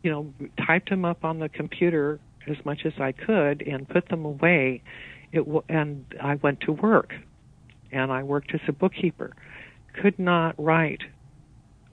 you 0.07 0.13
know 0.13 0.33
typed 0.65 0.89
them 0.89 1.03
up 1.03 1.25
on 1.25 1.39
the 1.39 1.49
computer 1.49 2.17
as 2.47 2.55
much 2.63 2.85
as 2.85 2.93
I 2.97 3.11
could 3.11 3.61
and 3.61 3.85
put 3.89 4.07
them 4.07 4.23
away. 4.23 4.81
It 5.33 5.39
w- 5.39 5.63
and 5.67 6.05
I 6.23 6.35
went 6.35 6.61
to 6.61 6.71
work 6.71 7.13
and 7.91 8.09
I 8.09 8.23
worked 8.23 8.53
as 8.53 8.61
a 8.69 8.71
bookkeeper. 8.71 9.33
Could 10.01 10.17
not 10.17 10.55
write 10.57 11.01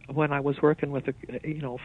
when 0.07 0.33
I 0.33 0.39
was 0.39 0.63
working 0.63 0.93
with 0.93 1.09
a 1.09 1.15
you 1.43 1.61
know 1.61 1.81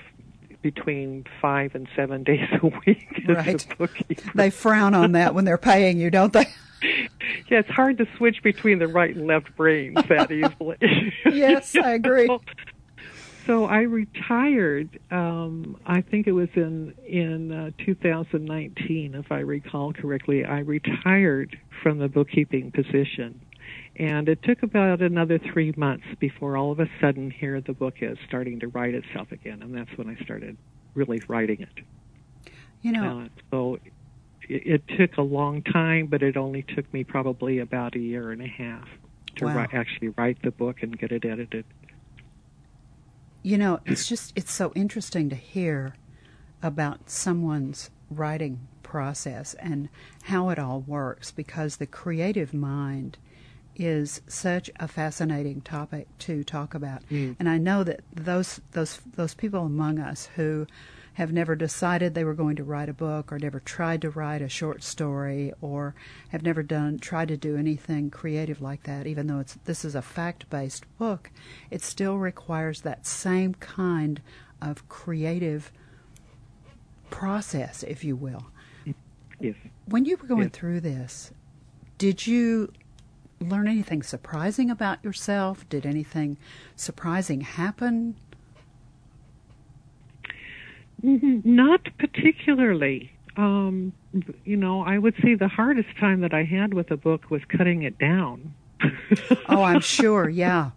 between 0.62 1.26
five 1.42 1.74
and 1.74 1.88
seven 1.96 2.24
days 2.32 2.48
a 2.62 2.68
week 2.86 3.24
as 3.28 3.36
right. 3.36 3.72
a 3.72 3.76
bookkeeper. 3.76 4.32
They 4.36 4.52
frown 4.52 4.94
on 4.94 5.14
that 5.14 5.34
when 5.34 5.46
they're 5.46 5.58
paying 5.58 5.98
you, 5.98 6.12
don't 6.12 6.32
they? 6.32 6.46
yeah, 7.50 7.58
it's 7.58 7.70
hard 7.70 7.98
to 7.98 8.08
switch 8.18 8.44
between 8.44 8.78
the 8.78 8.88
right 8.88 9.16
and 9.16 9.26
left 9.26 9.56
brains 9.56 9.98
that 10.08 10.32
easily. 10.32 10.78
yes, 11.26 11.76
I 11.76 11.94
agree. 11.94 12.30
So 13.50 13.66
I 13.66 13.80
retired. 13.80 15.00
Um, 15.10 15.78
I 15.84 16.02
think 16.02 16.28
it 16.28 16.34
was 16.34 16.50
in 16.56 16.94
in 17.04 17.52
uh, 17.52 17.72
2019, 17.84 19.16
if 19.16 19.32
I 19.32 19.40
recall 19.40 19.92
correctly. 19.92 20.46
I 20.46 20.60
retired 20.60 21.58
from 21.82 21.98
the 21.98 22.08
bookkeeping 22.08 22.72
position 22.72 23.42
and 23.96 24.30
it 24.30 24.44
took 24.44 24.62
about 24.62 25.02
another 25.02 25.40
three 25.40 25.74
months 25.76 26.06
before 26.20 26.58
all 26.58 26.72
of 26.72 26.80
a 26.80 26.88
sudden 27.02 27.32
here 27.32 27.60
the 27.60 27.74
book 27.74 27.96
is 28.02 28.20
starting 28.28 28.60
to 28.60 28.68
write 28.68 28.94
itself 28.94 29.32
again. 29.32 29.64
And 29.64 29.76
that's 29.76 29.90
when 29.98 30.10
I 30.10 30.24
started 30.24 30.56
really 30.94 31.20
writing 31.28 31.62
it. 31.62 32.52
You 32.84 32.92
know, 32.92 33.22
uh, 33.22 33.28
so 33.50 33.80
it, 34.48 34.84
it, 34.88 34.98
took 34.98 35.18
a 35.18 35.24
long 35.24 35.64
time, 35.64 36.06
but 36.06 36.22
it 36.22 36.38
only 36.38 36.62
took 36.62 36.94
me 36.94 37.04
probably 37.04 37.58
about 37.58 37.96
a 37.96 38.00
year 38.00 38.32
and 38.32 38.44
a 38.44 38.48
half 38.48 38.88
to 39.38 39.46
wow. 39.46 39.56
write, 39.56 39.74
actually 39.74 40.10
write 40.10 40.42
the 40.44 40.52
book 40.52 40.84
and 40.84 40.98
get 40.98 41.12
it 41.12 41.26
edited. 41.26 41.66
You 43.42 43.58
know, 43.58 43.80
it's 43.86 44.08
just 44.08 44.34
it's 44.36 44.52
so 44.52 44.72
interesting 44.76 45.30
to 45.30 45.36
hear 45.36 45.96
about 46.62 47.10
someone's 47.10 47.90
writing 48.10 48.60
process 48.84 49.54
and 49.56 49.88
how 50.24 50.50
it 50.50 50.60
all 50.60 50.82
works 50.82 51.32
because 51.32 51.78
the 51.78 51.86
creative 51.86 52.54
mind 52.54 53.18
is 53.76 54.22
such 54.28 54.70
a 54.78 54.88
fascinating 54.88 55.62
topic 55.62 56.08
to 56.20 56.44
talk 56.44 56.74
about. 56.74 57.08
Mm. 57.10 57.38
And 57.40 57.48
I 57.48 57.58
know 57.58 57.84
that 57.84 58.02
those 58.14 58.60
those 58.72 59.00
those 59.16 59.34
people 59.34 59.66
among 59.66 60.00
us 60.00 60.30
who 60.36 60.68
have 61.20 61.34
never 61.34 61.54
decided 61.54 62.14
they 62.14 62.24
were 62.24 62.34
going 62.34 62.56
to 62.56 62.64
write 62.64 62.88
a 62.88 62.94
book 62.94 63.30
or 63.30 63.38
never 63.38 63.60
tried 63.60 64.02
to 64.02 64.10
write 64.10 64.42
a 64.42 64.48
short 64.48 64.82
story 64.82 65.52
or 65.60 65.94
have 66.30 66.42
never 66.44 66.64
done 66.64 66.98
tried 66.98 67.28
to 67.28 67.36
do 67.36 67.58
anything 67.58 68.10
creative 68.10 68.62
like 68.62 68.84
that 68.84 69.06
even 69.06 69.28
though 69.28 69.40
it's 69.40 69.58
this 69.66 69.84
is 69.84 69.96
a 69.96 70.02
fact-based 70.02 70.86
book 70.98 71.30
it 71.70 71.82
still 71.82 72.18
requires 72.18 72.82
that 72.82 73.06
same 73.06 73.54
kind 73.56 74.22
of 74.62 74.88
creative 74.88 75.74
process 77.10 77.84
if 77.84 78.04
you 78.04 78.16
will 78.16 78.46
Yes. 79.42 79.56
when 79.86 80.06
you 80.06 80.16
were 80.18 80.28
going 80.28 80.44
Yes. 80.44 80.52
through 80.54 80.80
this 80.82 81.32
did 81.98 82.28
you 82.28 82.72
learn 83.42 83.68
anything 83.68 84.04
surprising 84.04 84.70
about 84.70 85.04
yourself 85.04 85.68
did 85.68 85.86
anything 85.86 86.38
surprising 86.78 87.42
happen 87.42 88.16
Mhm, 91.04 91.46
Not 91.46 91.88
particularly. 91.98 93.12
Um, 93.38 93.94
you 94.44 94.58
know, 94.58 94.82
I 94.82 94.98
would 94.98 95.16
say 95.24 95.36
the 95.36 95.48
hardest 95.48 95.90
time 96.00 96.22
that 96.22 96.34
I 96.34 96.44
had 96.44 96.74
with 96.74 96.92
a 96.92 96.98
book 96.98 97.30
was 97.30 97.42
cutting 97.46 97.84
it 97.84 97.98
down. 97.98 98.54
oh 99.50 99.62
i'm 99.62 99.82
sure 99.82 100.30
yeah 100.30 100.72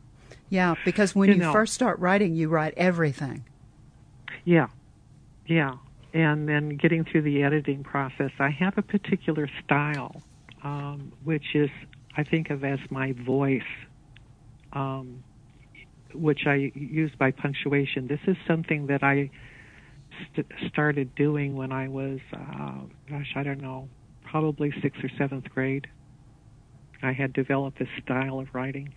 yeah 0.48 0.74
because 0.84 1.14
when 1.14 1.28
You 1.28 1.34
you, 1.36 1.40
know. 1.40 1.52
first 1.52 1.72
start 1.72 2.00
writing 2.00 2.34
you 2.34 2.48
write 2.48 2.74
everything 2.76 3.44
Yeah, 4.44 4.68
yeah. 5.46 5.76
And 6.12 6.48
then 6.48 6.70
getting 6.76 7.04
through 7.04 7.22
the 7.22 7.42
editing 7.44 7.84
process, 7.84 8.32
I 8.38 8.50
have 8.50 8.76
a 8.76 8.82
particular 8.82 9.48
style, 9.64 10.20
um, 10.64 11.12
which 11.24 11.54
is 11.54 11.70
I 12.16 12.24
think 12.24 12.50
of 12.50 12.64
as 12.64 12.80
my 12.90 13.12
voice, 13.12 13.62
um, 14.72 15.22
which 16.12 16.40
I 16.46 16.72
use 16.74 17.12
by 17.18 17.30
punctuation. 17.30 18.08
This 18.08 18.20
is 18.26 18.36
something 18.46 18.88
that 18.88 19.02
I 19.02 19.30
st- 20.32 20.52
started 20.68 21.14
doing 21.14 21.54
when 21.54 21.72
I 21.72 21.88
was, 21.88 22.20
uh, 22.32 22.80
gosh, 23.08 23.32
I 23.36 23.42
don't 23.42 23.60
know, 23.60 23.88
probably 24.24 24.72
sixth 24.82 25.02
or 25.02 25.10
seventh 25.18 25.48
grade. 25.50 25.86
I 27.02 27.12
had 27.12 27.32
developed 27.32 27.78
this 27.78 27.88
style 28.02 28.38
of 28.38 28.54
writing. 28.54 28.94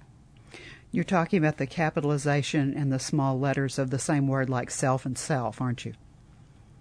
You're 0.92 1.04
talking 1.04 1.40
about 1.40 1.58
the 1.58 1.68
capitalization 1.68 2.74
and 2.76 2.92
the 2.92 3.00
small 3.00 3.38
letters 3.40 3.78
of 3.80 3.90
the 3.90 4.00
same 4.00 4.28
word 4.28 4.50
like 4.50 4.72
self 4.72 5.06
and 5.06 5.18
self, 5.18 5.60
aren't 5.60 5.86
you? 5.86 5.94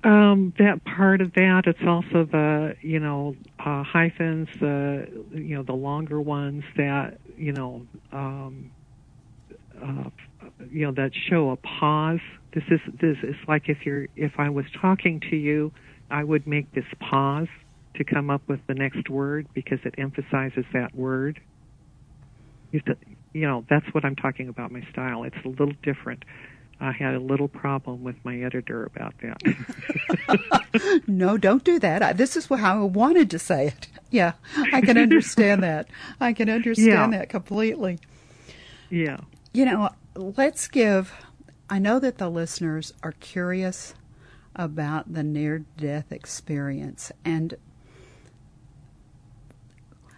Um, 0.04 0.52
that 0.58 0.84
part 0.84 1.22
of 1.22 1.32
that. 1.32 1.62
It's 1.66 1.80
also 1.86 2.24
the 2.24 2.76
you 2.82 3.00
know 3.00 3.34
uh, 3.58 3.82
hyphens, 3.82 4.48
the 4.60 5.08
you 5.32 5.56
know 5.56 5.62
the 5.62 5.72
longer 5.72 6.20
ones 6.20 6.62
that 6.76 7.18
you 7.38 7.52
know 7.52 7.86
um, 8.12 8.70
uh, 9.82 10.10
you 10.70 10.86
know 10.86 10.92
that 10.92 11.12
show 11.28 11.50
a 11.50 11.56
pause. 11.56 12.20
This 12.54 12.64
is 12.70 12.80
this 13.00 13.16
is 13.23 13.34
like 13.49 13.68
if 13.68 13.84
you're 13.84 14.06
if 14.16 14.32
I 14.38 14.49
was 14.50 14.64
talking 14.80 15.20
to 15.30 15.37
you, 15.37 15.73
I 16.11 16.23
would 16.23 16.46
make 16.46 16.73
this 16.73 16.84
pause 17.00 17.49
to 17.96 18.04
come 18.04 18.30
up 18.30 18.42
with 18.49 18.61
the 18.68 18.75
next 18.75 19.08
word 19.11 19.46
because 19.54 19.78
it 19.84 19.94
emphasizes 19.99 20.64
that 20.73 20.94
word. 20.94 21.40
You 22.70 22.80
you 23.32 23.46
know 23.49 23.64
that's 23.68 23.87
what 23.92 24.04
I'm 24.04 24.16
talking 24.16 24.49
about. 24.49 24.70
My 24.70 24.82
style. 24.92 25.25
It's 25.25 25.37
a 25.44 25.49
little 25.49 25.75
different. 25.82 26.25
I 26.80 26.90
had 26.92 27.14
a 27.14 27.20
little 27.20 27.46
problem 27.49 28.02
with 28.02 28.16
my 28.25 28.38
editor 28.40 28.84
about 28.84 29.14
that. 29.23 30.40
No, 31.06 31.37
don't 31.37 31.62
do 31.62 31.78
that. 31.78 32.02
I, 32.02 32.12
this 32.12 32.37
is 32.37 32.46
how 32.46 32.80
I 32.80 32.84
wanted 32.84 33.30
to 33.30 33.38
say 33.38 33.68
it. 33.68 33.88
Yeah, 34.11 34.34
I 34.73 34.80
can 34.80 34.96
understand 34.96 35.62
that. 35.64 35.88
I 36.20 36.32
can 36.34 36.49
understand 36.49 37.12
Yeah. 37.12 37.18
that 37.18 37.28
completely. 37.30 37.99
yeah. 38.90 39.18
You 39.52 39.64
know, 39.64 39.90
let's 40.14 40.68
give. 40.68 41.12
I 41.68 41.79
know 41.79 41.98
that 41.98 42.18
the 42.18 42.29
listeners 42.29 42.92
are 43.03 43.12
curious 43.12 43.94
about 44.55 45.12
the 45.12 45.22
near 45.22 45.64
death 45.77 46.12
experience 46.12 47.11
and 47.24 47.55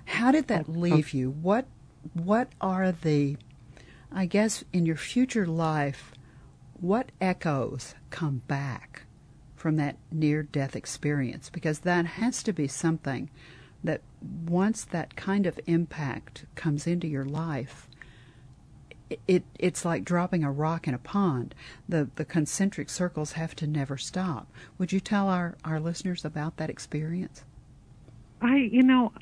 how 0.06 0.30
did 0.30 0.48
that 0.48 0.66
oh, 0.68 0.72
leave 0.72 1.10
oh. 1.14 1.18
you? 1.18 1.30
What 1.30 1.66
what 2.14 2.48
are 2.60 2.92
the 2.92 3.36
I 4.12 4.26
guess 4.26 4.64
in 4.72 4.86
your 4.86 4.96
future 4.96 5.46
life 5.46 6.12
what 6.80 7.10
echoes 7.20 7.94
come 8.10 8.42
back 8.46 9.02
from 9.56 9.76
that 9.76 9.96
near 10.12 10.42
death 10.42 10.76
experience 10.76 11.50
because 11.50 11.80
that 11.80 12.06
has 12.06 12.42
to 12.44 12.52
be 12.52 12.68
something 12.68 13.30
that 13.82 14.02
once 14.46 14.84
that 14.84 15.16
kind 15.16 15.46
of 15.46 15.58
impact 15.66 16.44
comes 16.54 16.86
into 16.86 17.06
your 17.06 17.24
life 17.24 17.88
it 19.28 19.44
it's 19.58 19.84
like 19.84 20.04
dropping 20.04 20.42
a 20.44 20.50
rock 20.50 20.88
in 20.88 20.94
a 20.94 20.98
pond. 20.98 21.54
The 21.88 22.08
the 22.16 22.24
concentric 22.24 22.90
circles 22.90 23.32
have 23.32 23.54
to 23.56 23.66
never 23.66 23.96
stop. 23.96 24.50
Would 24.78 24.92
you 24.92 25.00
tell 25.00 25.28
our, 25.28 25.56
our 25.64 25.78
listeners 25.80 26.24
about 26.24 26.56
that 26.56 26.70
experience? 26.70 27.44
I, 28.40 28.56
you 28.56 28.82
know, 28.82 29.12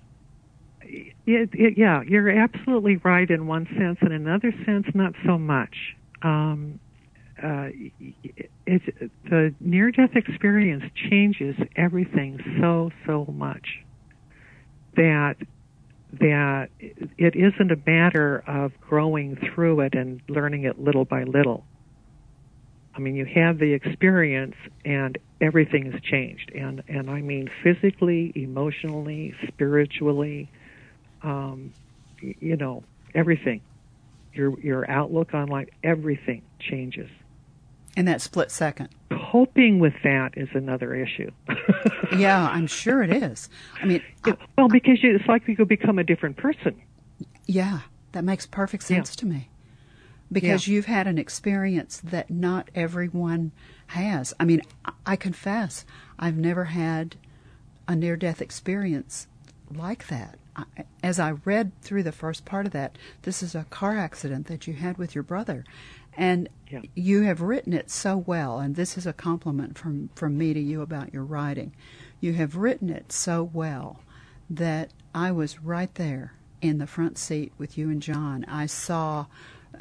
it, 0.82 1.50
it, 1.52 1.78
yeah, 1.78 2.02
you're 2.02 2.30
absolutely 2.30 2.96
right 2.96 3.30
in 3.30 3.46
one 3.46 3.66
sense. 3.78 3.98
In 4.02 4.12
another 4.12 4.52
sense, 4.64 4.86
not 4.94 5.14
so 5.24 5.38
much. 5.38 5.96
Um, 6.22 6.80
uh, 7.42 7.68
it, 8.66 8.82
the 9.24 9.54
near-death 9.60 10.14
experience 10.14 10.84
changes 11.10 11.56
everything 11.76 12.38
so 12.60 12.90
so 13.06 13.26
much 13.26 13.80
that 14.96 15.36
that 16.18 16.68
it 16.78 17.36
isn't 17.36 17.70
a 17.70 17.78
matter 17.86 18.42
of 18.46 18.72
growing 18.80 19.36
through 19.36 19.80
it 19.80 19.94
and 19.94 20.20
learning 20.28 20.64
it 20.64 20.78
little 20.78 21.04
by 21.04 21.24
little. 21.24 21.64
I 22.96 23.00
mean, 23.00 23.16
you 23.16 23.24
have 23.24 23.58
the 23.58 23.72
experience 23.72 24.54
and 24.84 25.18
everything 25.40 25.90
has 25.90 26.00
changed. 26.00 26.52
And, 26.54 26.82
and 26.88 27.10
I 27.10 27.22
mean 27.22 27.50
physically, 27.62 28.32
emotionally, 28.34 29.34
spiritually, 29.48 30.48
um, 31.22 31.72
you 32.20 32.56
know, 32.56 32.84
everything. 33.14 33.60
Your, 34.32 34.58
your 34.60 34.90
outlook 34.90 35.32
on 35.32 35.48
life, 35.48 35.68
everything 35.84 36.42
changes. 36.58 37.08
In 37.96 38.04
that 38.06 38.20
split 38.20 38.50
second. 38.50 38.88
Coping 39.30 39.78
with 39.78 39.94
that 40.02 40.32
is 40.36 40.48
another 40.54 40.94
issue. 40.94 41.30
Yeah, 42.16 42.46
I'm 42.48 42.66
sure 42.68 43.02
it 43.02 43.12
is. 43.12 43.48
I 43.82 43.86
mean, 43.86 44.00
well, 44.56 44.68
because 44.68 45.02
you, 45.02 45.16
it's 45.16 45.26
like 45.26 45.48
you 45.48 45.56
could 45.56 45.66
become 45.68 45.98
a 45.98 46.04
different 46.04 46.36
person. 46.36 46.80
yeah, 47.46 47.80
that 48.12 48.22
makes 48.24 48.46
perfect 48.46 48.84
Yeah. 48.84 48.98
sense 48.98 49.16
to 49.16 49.26
me. 49.26 49.48
Because 50.30 50.68
you've 50.68 50.86
had 50.86 51.06
an 51.08 51.18
experience 51.18 52.00
that 52.04 52.30
not 52.30 52.70
everyone 52.74 53.50
has. 53.88 54.32
I 54.38 54.44
mean, 54.44 54.62
I, 54.84 54.92
I 55.06 55.16
confess, 55.16 55.84
I've 56.18 56.36
never 56.36 56.64
had 56.66 57.16
a 57.88 57.96
near 57.96 58.16
death 58.16 58.40
experience 58.40 59.26
like 59.74 60.06
that. 60.08 60.38
I, 60.56 60.64
as 61.02 61.18
I 61.18 61.32
read 61.44 61.72
through 61.82 62.04
the 62.04 62.12
first 62.12 62.44
part 62.44 62.66
of 62.66 62.72
that, 62.72 62.96
this 63.22 63.42
is 63.42 63.54
a 63.56 63.64
car 63.70 63.96
accident 63.98 64.46
that 64.46 64.66
you 64.68 64.74
had 64.74 64.98
with 64.98 65.14
your 65.16 65.24
brother. 65.24 65.64
And 66.16 66.48
Yeah. 66.70 66.82
you 66.94 67.22
have 67.22 67.40
written 67.40 67.72
it 67.72 67.90
so 67.90 68.16
well, 68.16 68.58
and 68.58 68.76
this 68.76 68.96
is 68.96 69.06
a 69.06 69.12
compliment 69.12 69.76
from, 69.76 70.10
from 70.14 70.38
me 70.38 70.54
to 70.54 70.60
you 70.60 70.80
about 70.82 71.12
your 71.12 71.24
writing. 71.24 71.72
You 72.20 72.34
have 72.34 72.56
written 72.56 72.88
it 72.90 73.12
so 73.12 73.42
well 73.42 74.00
that 74.48 74.90
I 75.14 75.32
was 75.32 75.60
right 75.60 75.94
there 75.94 76.32
in 76.60 76.78
the 76.78 76.86
front 76.86 77.18
seat 77.18 77.52
with 77.58 77.76
you 77.76 77.90
and 77.90 78.00
John. 78.00 78.44
I 78.46 78.66
saw 78.66 79.26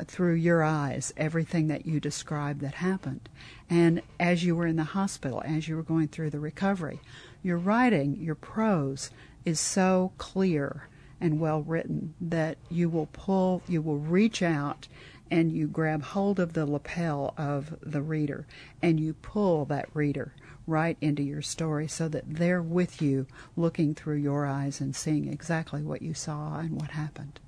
through 0.05 0.33
your 0.33 0.63
eyes 0.63 1.13
everything 1.17 1.67
that 1.67 1.85
you 1.85 1.99
described 1.99 2.61
that 2.61 2.75
happened. 2.75 3.29
And 3.69 4.01
as 4.19 4.43
you 4.43 4.55
were 4.55 4.65
in 4.67 4.75
the 4.75 4.83
hospital, 4.83 5.41
as 5.45 5.67
you 5.67 5.75
were 5.75 5.83
going 5.83 6.07
through 6.07 6.31
the 6.31 6.39
recovery, 6.39 6.99
your 7.43 7.57
writing, 7.57 8.17
your 8.19 8.35
prose, 8.35 9.11
is 9.45 9.59
so 9.59 10.11
clear 10.17 10.87
and 11.21 11.39
well 11.39 11.61
written 11.61 12.13
that 12.19 12.57
you 12.69 12.89
will 12.89 13.07
pull, 13.13 13.61
you 13.67 13.81
will 13.81 13.99
reach 13.99 14.41
out 14.41 14.87
and 15.33 15.51
you 15.51 15.65
grab 15.65 16.03
hold 16.03 16.39
of 16.39 16.53
the 16.53 16.63
lapel 16.63 17.33
of 17.39 17.73
the 17.81 18.03
reader 18.03 18.45
and 18.83 18.99
you 18.99 19.15
pull 19.15 19.65
that 19.65 19.89
reader 19.95 20.31
right 20.67 20.95
into 21.01 21.23
your 21.23 21.41
story 21.41 21.87
so 21.87 22.07
that 22.07 22.23
they're 22.27 22.61
with 22.61 23.01
you 23.01 23.25
looking 23.57 23.95
through 23.95 24.15
your 24.17 24.45
eyes 24.45 24.79
and 24.79 24.95
seeing 24.95 25.27
exactly 25.27 25.81
what 25.81 26.03
you 26.03 26.13
saw 26.13 26.59
and 26.59 26.79
what 26.79 26.91
happened. 26.91 27.39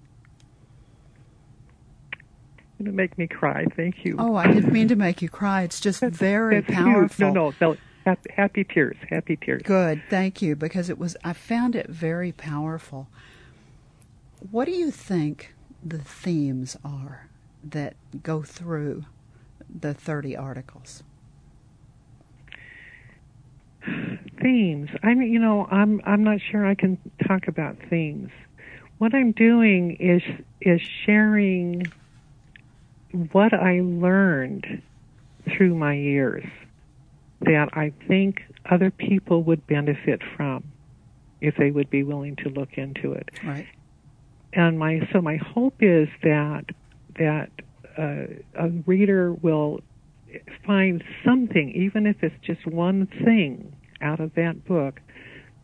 It'll 2.79 2.91
make 2.91 3.19
me 3.19 3.27
cry. 3.27 3.65
Thank 3.75 4.03
you. 4.03 4.15
Oh, 4.17 4.35
I 4.35 4.47
didn't 4.47 4.73
mean 4.73 4.87
to 4.87 4.95
make 4.95 5.21
you 5.21 5.29
cry. 5.29 5.61
It's 5.61 5.79
just 5.79 6.01
very 6.03 6.61
That's 6.61 6.73
huge. 6.73 6.77
powerful. 6.79 7.33
No, 7.33 7.53
no, 7.61 7.69
no. 7.73 7.77
Happy, 8.03 8.29
happy 8.35 8.63
tears. 8.63 8.97
Happy 9.07 9.35
tears. 9.35 9.61
Good, 9.63 10.01
thank 10.09 10.41
you, 10.41 10.55
because 10.55 10.89
it 10.89 10.97
was 10.97 11.15
I 11.23 11.33
found 11.33 11.75
it 11.75 11.87
very 11.87 12.31
powerful. 12.31 13.09
What 14.49 14.65
do 14.65 14.71
you 14.71 14.89
think 14.89 15.53
the 15.83 15.99
themes 15.99 16.75
are 16.83 17.29
that 17.71 17.95
go 18.23 18.41
through 18.43 19.05
the 19.79 19.93
30 19.93 20.35
articles? 20.35 21.03
themes. 24.41 24.89
I 25.03 25.13
mean, 25.13 25.31
you 25.31 25.39
know, 25.39 25.67
I'm 25.71 26.01
I'm 26.05 26.23
not 26.23 26.39
sure 26.51 26.65
I 26.65 26.75
can 26.75 26.97
talk 27.27 27.47
about 27.47 27.77
themes. 27.89 28.31
What 28.97 29.13
I'm 29.13 29.31
doing 29.31 29.97
is 29.99 30.21
is 30.61 30.81
sharing 31.05 31.91
what 33.31 33.53
I 33.53 33.81
learned 33.81 34.81
through 35.49 35.75
my 35.75 35.93
years 35.93 36.45
that 37.41 37.69
I 37.73 37.91
think 38.07 38.41
other 38.69 38.91
people 38.91 39.43
would 39.43 39.65
benefit 39.67 40.21
from 40.35 40.63
if 41.41 41.55
they 41.57 41.71
would 41.71 41.89
be 41.89 42.03
willing 42.03 42.35
to 42.37 42.49
look 42.49 42.77
into 42.77 43.13
it. 43.13 43.29
Right. 43.43 43.67
And 44.53 44.79
my 44.79 45.07
so 45.11 45.21
my 45.21 45.37
hope 45.37 45.75
is 45.81 46.07
that 46.23 46.65
that 47.17 47.49
uh, 47.97 48.25
a 48.55 48.69
reader 48.85 49.33
will 49.33 49.81
find 50.65 51.03
something, 51.23 51.71
even 51.71 52.05
if 52.05 52.21
it's 52.21 52.35
just 52.41 52.65
one 52.65 53.07
thing 53.23 53.75
out 54.01 54.19
of 54.19 54.33
that 54.35 54.65
book, 54.65 54.99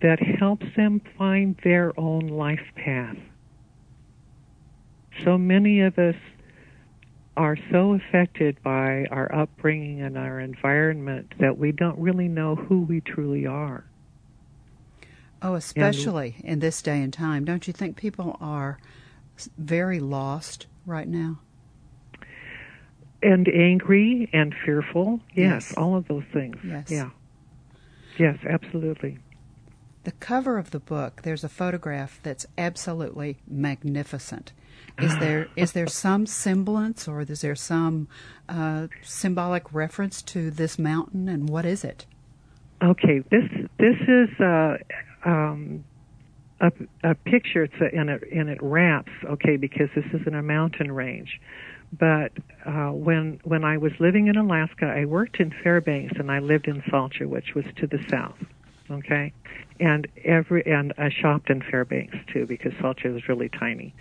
that 0.01 0.19
helps 0.19 0.65
them 0.75 1.01
find 1.17 1.55
their 1.63 1.97
own 1.99 2.27
life 2.27 2.59
path. 2.75 3.17
So 5.23 5.37
many 5.37 5.81
of 5.81 5.97
us 5.99 6.15
are 7.37 7.57
so 7.71 7.93
affected 7.93 8.61
by 8.63 9.05
our 9.11 9.33
upbringing 9.33 10.01
and 10.01 10.17
our 10.17 10.39
environment 10.39 11.33
that 11.39 11.57
we 11.57 11.71
don't 11.71 11.99
really 11.99 12.27
know 12.27 12.55
who 12.55 12.81
we 12.81 13.01
truly 13.01 13.45
are. 13.45 13.85
Oh, 15.41 15.55
especially 15.55 16.35
and, 16.39 16.53
in 16.53 16.59
this 16.59 16.81
day 16.81 17.01
and 17.01 17.11
time. 17.11 17.45
Don't 17.45 17.67
you 17.67 17.73
think 17.73 17.95
people 17.95 18.37
are 18.39 18.77
very 19.57 19.99
lost 19.99 20.67
right 20.85 21.07
now? 21.07 21.39
And 23.23 23.47
angry 23.47 24.29
and 24.33 24.53
fearful. 24.65 25.19
Yes, 25.35 25.69
yes. 25.69 25.73
all 25.77 25.95
of 25.95 26.07
those 26.07 26.23
things. 26.33 26.57
Yes. 26.63 26.89
Yeah. 26.89 27.09
Yes, 28.17 28.37
absolutely. 28.47 29.19
The 30.03 30.11
cover 30.13 30.57
of 30.57 30.71
the 30.71 30.79
book, 30.79 31.21
there's 31.21 31.43
a 31.43 31.49
photograph 31.49 32.19
that's 32.23 32.47
absolutely 32.57 33.37
magnificent. 33.47 34.51
Is 34.99 35.17
there 35.19 35.47
is 35.55 35.73
there 35.73 35.87
some 36.05 36.25
semblance, 36.25 37.07
or 37.07 37.21
is 37.21 37.41
there 37.41 37.55
some 37.55 38.07
uh, 38.49 38.87
symbolic 39.03 39.71
reference 39.71 40.21
to 40.23 40.49
this 40.49 40.79
mountain, 40.79 41.29
and 41.29 41.47
what 41.47 41.65
is 41.65 41.83
it? 41.83 42.05
Okay, 42.81 43.19
this 43.29 43.43
this 43.77 43.95
is 44.07 44.29
uh, 44.39 44.77
um, 45.23 45.83
a, 46.61 46.71
a 47.03 47.15
picture. 47.15 47.63
It's 47.63 47.81
a, 47.81 47.93
and 47.93 48.09
it 48.09 48.23
and 48.31 48.49
it 48.49 48.59
wraps. 48.61 49.11
Okay, 49.25 49.57
because 49.57 49.89
this 49.95 50.05
is 50.13 50.25
in 50.25 50.35
a 50.35 50.43
mountain 50.43 50.91
range. 50.91 51.41
But 51.97 52.31
uh, 52.65 52.91
when 52.91 53.41
when 53.43 53.65
I 53.65 53.77
was 53.77 53.91
living 53.99 54.27
in 54.27 54.37
Alaska, 54.37 54.85
I 54.85 55.05
worked 55.05 55.39
in 55.39 55.53
Fairbanks, 55.63 56.13
and 56.17 56.31
I 56.31 56.39
lived 56.39 56.67
in 56.67 56.81
Salcha, 56.83 57.25
which 57.27 57.53
was 57.55 57.65
to 57.77 57.87
the 57.87 58.01
south. 58.09 58.37
Okay, 58.89 59.33
and 59.79 60.07
every 60.23 60.65
and 60.65 60.93
I 60.97 61.09
shopped 61.09 61.49
in 61.49 61.61
Fairbanks 61.61 62.17
too 62.31 62.45
because 62.45 62.73
Salcha 62.73 63.15
is 63.15 63.27
really 63.27 63.49
tiny. 63.49 63.93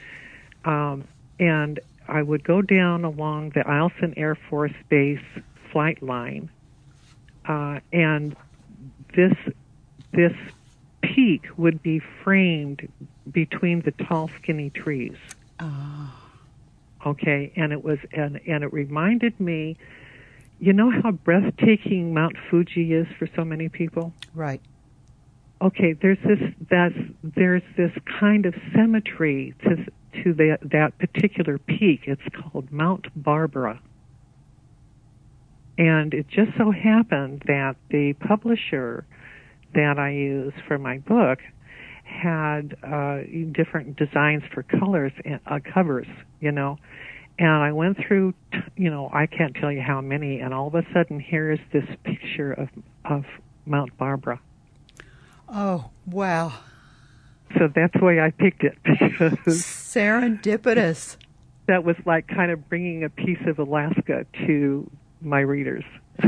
Um, 0.64 1.04
and 1.40 1.80
I 2.06 2.22
would 2.22 2.44
go 2.44 2.60
down 2.60 3.04
along 3.04 3.50
the 3.50 3.60
Eielson 3.60 4.14
Air 4.16 4.34
Force 4.34 4.74
Base 4.88 5.18
flight 5.72 6.02
line, 6.02 6.50
uh, 7.46 7.80
and 7.92 8.36
this 9.16 9.34
this 10.12 10.34
peak 11.14 11.46
would 11.56 11.82
be 11.82 12.00
framed 12.22 12.90
between 13.30 13.80
the 13.82 13.92
tall, 13.92 14.30
skinny 14.38 14.70
trees. 14.70 15.16
Oh. 15.58 16.12
Okay, 17.06 17.52
and 17.56 17.72
it 17.72 17.82
was 17.82 17.98
and 18.12 18.40
and 18.46 18.62
it 18.62 18.72
reminded 18.72 19.38
me, 19.40 19.76
you 20.58 20.72
know 20.72 20.90
how 20.90 21.12
breathtaking 21.12 22.12
Mount 22.12 22.36
Fuji 22.50 22.92
is 22.92 23.06
for 23.18 23.26
so 23.34 23.44
many 23.44 23.68
people. 23.68 24.12
Right. 24.34 24.60
Okay, 25.62 25.94
there's 25.94 26.18
this 26.24 26.40
that's 26.68 26.94
there's 27.22 27.62
this 27.76 27.92
kind 28.18 28.44
of 28.46 28.54
symmetry 28.74 29.54
to 29.62 29.86
to 30.22 30.34
that 30.34 30.58
that 30.62 30.98
particular 30.98 31.58
peak. 31.58 32.02
It's 32.04 32.22
called 32.34 32.70
Mount 32.70 33.06
Barbara. 33.16 33.80
And 35.78 36.12
it 36.12 36.28
just 36.28 36.50
so 36.58 36.70
happened 36.70 37.44
that 37.46 37.76
the 37.88 38.12
publisher 38.12 39.06
that 39.74 39.98
I 39.98 40.10
use 40.10 40.52
for 40.66 40.78
my 40.78 40.98
book 40.98 41.38
had 42.04 42.76
uh, 42.82 43.20
different 43.52 43.96
designs 43.96 44.42
for 44.52 44.62
colors 44.62 45.12
and 45.24 45.40
uh, 45.46 45.58
covers, 45.72 46.06
you 46.40 46.52
know. 46.52 46.78
And 47.38 47.48
I 47.48 47.72
went 47.72 47.96
through, 48.06 48.34
you 48.76 48.90
know, 48.90 49.08
I 49.12 49.26
can't 49.26 49.54
tell 49.54 49.72
you 49.72 49.80
how 49.80 50.00
many, 50.00 50.40
and 50.40 50.52
all 50.52 50.66
of 50.66 50.74
a 50.74 50.82
sudden 50.92 51.20
here 51.20 51.50
is 51.50 51.58
this 51.72 51.84
picture 52.04 52.52
of 52.52 52.68
of 53.04 53.24
Mount 53.64 53.96
Barbara. 53.96 54.40
Oh 55.48 55.90
wow! 56.06 56.52
So 57.56 57.68
that's 57.74 57.94
why 57.98 58.20
I 58.20 58.30
picked 58.30 58.62
it 58.64 58.76
because 58.84 59.62
serendipitous. 59.62 61.16
That 61.66 61.84
was 61.84 61.96
like 62.04 62.26
kind 62.26 62.50
of 62.50 62.68
bringing 62.68 63.04
a 63.04 63.10
piece 63.10 63.40
of 63.46 63.58
Alaska 63.58 64.26
to 64.46 64.90
my 65.20 65.40
readers. 65.40 65.84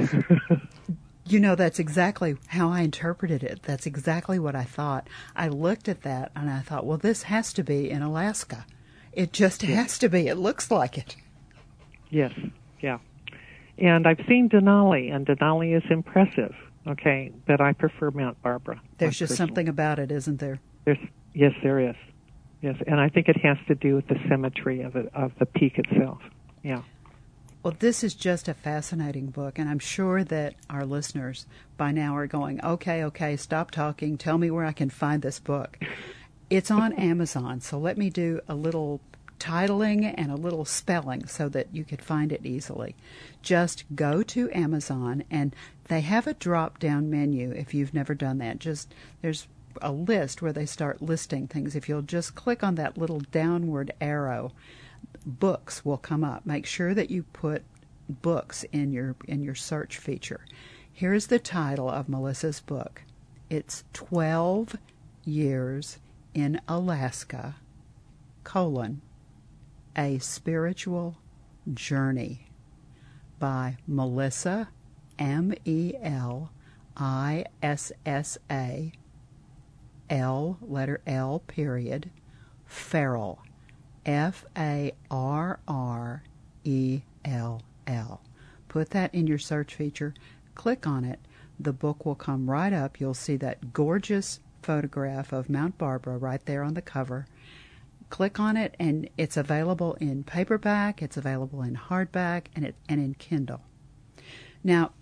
You 1.33 1.41
know, 1.41 1.55
that's 1.55 1.79
exactly 1.79 2.37
how 2.49 2.69
I 2.69 2.83
interpreted 2.83 3.43
it. 3.43 3.63
That's 3.63 3.87
exactly 3.87 4.39
what 4.39 4.55
I 4.55 4.65
thought. 4.65 5.09
I 5.35 5.49
looked 5.49 5.89
at 5.89 6.03
that 6.03 6.31
and 6.37 6.51
I 6.51 6.61
thought, 6.61 6.85
well, 6.85 6.99
this 6.99 7.23
has 7.23 7.55
to 7.55 7.65
be 7.65 7.89
in 7.89 8.03
Alaska. 8.03 8.67
It 9.15 9.33
just 9.33 9.63
yes. 9.63 9.75
has 9.75 9.99
to 10.01 10.11
be. 10.11 10.29
It 10.29 10.37
looks 10.37 10.71
like 10.71 10.99
it. 10.99 11.17
Yes, 12.11 12.33
yeah. 12.83 12.99
And 13.79 14.07
I've 14.07 14.21
seen 14.29 14.51
Denali, 14.51 15.11
and 15.11 15.27
Denali 15.27 15.75
is 15.75 15.83
impressive, 15.91 16.55
okay, 16.87 17.33
but 17.47 17.63
I 17.63 17.73
prefer 17.73 18.11
Mount 18.11 18.41
Barbara. 18.43 18.83
There's 18.99 19.19
just 19.19 19.31
personally. 19.31 19.49
something 19.49 19.69
about 19.69 19.99
it, 19.99 20.13
isn't 20.13 20.39
there? 20.39 20.61
There's, 20.85 20.99
yes, 21.33 21.53
there 21.63 21.81
is. 21.81 21.97
Yes, 22.61 22.77
and 22.87 23.01
I 23.01 23.09
think 23.09 23.29
it 23.29 23.39
has 23.43 23.57
to 23.69 23.75
do 23.75 23.95
with 23.95 24.07
the 24.09 24.17
symmetry 24.29 24.83
of, 24.83 24.97
it, 24.97 25.11
of 25.15 25.33
the 25.39 25.47
peak 25.47 25.79
itself. 25.79 26.21
Yeah. 26.63 26.83
Well, 27.63 27.77
this 27.79 28.03
is 28.03 28.15
just 28.15 28.49
a 28.49 28.55
fascinating 28.55 29.27
book, 29.27 29.57
and 29.57 29.69
I'm 29.69 29.79
sure 29.79 30.25
that 30.25 30.57
our 30.69 30.85
listeners 30.85 31.47
by 31.77 31.93
now 31.93 32.17
are 32.17 32.27
going, 32.27 32.61
okay, 32.65 33.05
okay, 33.05 33.37
stop 33.37 33.71
talking. 33.71 34.19
Tell 34.19 34.37
me 34.37 34.51
where 34.51 34.65
I 34.65 34.73
can 34.73 34.91
find 34.91 35.23
this 35.23 35.39
book. 35.39 35.79
It's 36.51 36.73
on 36.73 36.93
Amazon, 36.95 37.61
so 37.61 37.79
let 37.79 37.97
me 37.97 38.11
do 38.11 38.41
a 38.49 38.57
little 38.57 39.01
titling 39.39 40.13
and 40.17 40.33
a 40.33 40.37
little 40.37 40.65
spelling 40.65 41.27
so 41.27 41.49
that 41.51 41.69
you 41.73 41.85
could 41.85 42.03
find 42.03 42.33
it 42.33 42.45
easily. 42.45 42.97
Just 43.43 43.85
go 43.95 44.25
to 44.25 44.51
Amazon, 44.51 45.23
and 45.31 45.55
they 45.87 46.01
have 46.01 46.27
a 46.27 46.35
drop 46.35 46.81
down 46.81 47.11
menu 47.11 47.53
if 47.53 47.75
you've 47.75 47.95
never 47.95 48.15
done 48.17 48.39
that. 48.39 48.59
Just 48.59 48.93
there's 49.21 49.47
a 49.81 49.93
list 49.93 50.43
where 50.43 50.53
they 50.53 50.67
start 50.67 51.01
listing 51.01 51.47
things. 51.47 51.77
If 51.77 51.89
you'll 51.89 52.03
just 52.03 52.35
click 52.35 52.65
on 52.65 52.75
that 52.75 52.99
little 52.99 53.21
downward 53.21 53.93
arrow, 54.01 54.51
books 55.25 55.85
will 55.85 55.99
come 55.99 56.25
up. 56.25 56.47
Make 56.47 56.67
sure 56.67 56.95
that 56.95 57.11
you 57.11 57.25
put 57.25 57.63
books 58.09 58.65
in 58.73 58.93
your 58.93 59.17
in 59.27 59.43
your 59.43 59.55
search 59.55 59.99
feature. 59.99 60.45
Here's 60.93 61.29
the 61.29 61.39
title 61.39 61.89
of 61.89 62.09
Melissa's 62.09 62.61
book. 62.61 63.03
It's 63.49 63.85
12 63.93 64.77
years 65.25 65.99
in 66.35 66.61
Alaska 66.69 67.57
colon 68.45 69.03
a 69.97 70.19
spiritual 70.19 71.19
journey 71.73 72.47
by 73.39 73.77
Melissa 73.87 74.69
M 75.19 75.53
E 75.65 75.93
L 76.03 76.51
I 76.97 77.45
S 77.63 77.93
S 78.07 78.39
A 78.51 78.93
L 80.09 80.59
letter 80.63 81.01
L 81.07 81.41
period 81.47 82.11
Farrell 82.67 83.43
F 84.05 84.45
A 84.57 84.93
R 85.11 85.61
R 85.69 86.23
E 86.65 87.03
L 87.25 87.63
L. 87.87 88.21
Put 88.69 88.91
that 88.91 89.15
in 89.15 89.27
your 89.27 89.39
search 89.39 89.75
feature, 89.75 90.15
click 90.55 90.87
on 90.87 91.05
it. 91.05 91.21
The 91.61 91.73
book 91.73 92.05
will 92.05 92.15
come 92.15 92.51
right 92.51 92.73
up. 92.73 93.01
You'll 93.01 93.15
see 93.15 93.37
that 93.37 93.73
gorgeous 93.73 94.41
photograph 94.63 95.33
of 95.33 95.51
Mount 95.51 95.79
Barbara 95.79 96.17
right 96.17 96.45
there 96.47 96.63
on 96.63 96.75
the 96.75 96.83
cover. 96.83 97.27
Click 98.11 98.39
on 98.39 98.57
it, 98.57 98.75
and 98.79 99.09
it's 99.17 99.37
available 99.37 99.95
in 99.95 100.23
paperback, 100.25 101.03
it's 101.03 101.17
available 101.17 101.63
in 101.63 101.77
hardback, 101.77 102.47
and, 102.55 102.65
it, 102.65 102.75
and 102.89 103.01
in 103.01 103.15
Kindle. 103.15 103.63
Now, 104.63 104.93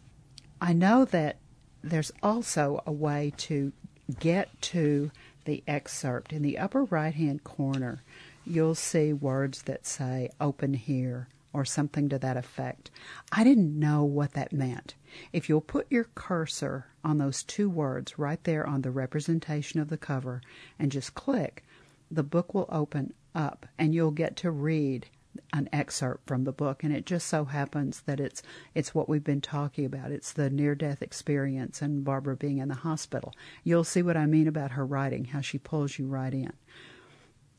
I 0.60 0.72
know 0.72 1.04
that 1.06 1.38
there's 1.82 2.12
also 2.22 2.82
a 2.86 2.92
way 2.92 3.32
to 3.38 3.72
get 4.18 4.60
to 4.62 5.10
the 5.44 5.62
excerpt 5.66 6.32
in 6.32 6.42
the 6.42 6.58
upper 6.58 6.84
right 6.84 7.14
hand 7.14 7.42
corner 7.42 8.02
you'll 8.44 8.74
see 8.74 9.12
words 9.12 9.62
that 9.62 9.86
say 9.86 10.30
open 10.40 10.74
here 10.74 11.28
or 11.52 11.64
something 11.64 12.08
to 12.08 12.18
that 12.18 12.36
effect. 12.36 12.90
I 13.32 13.44
didn't 13.44 13.78
know 13.78 14.04
what 14.04 14.34
that 14.34 14.52
meant. 14.52 14.94
If 15.32 15.48
you'll 15.48 15.60
put 15.60 15.90
your 15.90 16.04
cursor 16.14 16.86
on 17.02 17.18
those 17.18 17.42
two 17.42 17.68
words 17.68 18.18
right 18.18 18.42
there 18.44 18.66
on 18.66 18.82
the 18.82 18.90
representation 18.90 19.80
of 19.80 19.88
the 19.88 19.96
cover 19.96 20.42
and 20.78 20.92
just 20.92 21.14
click, 21.14 21.64
the 22.10 22.22
book 22.22 22.54
will 22.54 22.68
open 22.70 23.12
up 23.34 23.66
and 23.78 23.94
you'll 23.94 24.10
get 24.10 24.36
to 24.36 24.50
read 24.50 25.06
an 25.52 25.68
excerpt 25.72 26.26
from 26.26 26.42
the 26.44 26.52
book, 26.52 26.82
and 26.82 26.94
it 26.94 27.06
just 27.06 27.28
so 27.28 27.44
happens 27.44 28.00
that 28.00 28.18
it's 28.18 28.42
it's 28.74 28.94
what 28.94 29.08
we've 29.08 29.24
been 29.24 29.40
talking 29.40 29.84
about. 29.84 30.10
It's 30.10 30.32
the 30.32 30.50
near 30.50 30.74
death 30.74 31.02
experience 31.02 31.80
and 31.80 32.04
Barbara 32.04 32.36
being 32.36 32.58
in 32.58 32.68
the 32.68 32.74
hospital. 32.74 33.32
You'll 33.62 33.84
see 33.84 34.02
what 34.02 34.16
I 34.16 34.26
mean 34.26 34.48
about 34.48 34.72
her 34.72 34.84
writing, 34.84 35.26
how 35.26 35.40
she 35.40 35.58
pulls 35.58 35.98
you 35.98 36.06
right 36.06 36.34
in. 36.34 36.52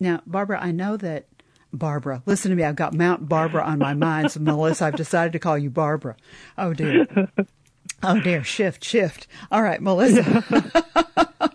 Now, 0.02 0.22
Barbara, 0.26 0.60
I 0.60 0.72
know 0.72 0.98
that 0.98 1.28
Barbara. 1.72 2.24
Listen 2.26 2.50
to 2.50 2.58
me. 2.58 2.64
I've 2.64 2.76
got 2.76 2.96
Mount 2.96 3.30
Barbara 3.30 3.64
on 3.64 3.78
my 3.78 3.94
mind. 3.94 4.32
So, 4.32 4.40
Melissa, 4.40 4.86
I've 4.86 4.96
decided 4.96 5.32
to 5.34 5.40
call 5.40 5.60
you 5.60 5.70
Barbara. 5.70 6.18
Oh, 6.58 6.74
dear. 6.74 7.08
Oh, 8.04 8.20
dear. 8.20 8.44
Shift, 8.44 8.84
shift. 8.84 9.28
All 9.52 9.62
right, 9.62 9.80
Melissa. 9.80 10.44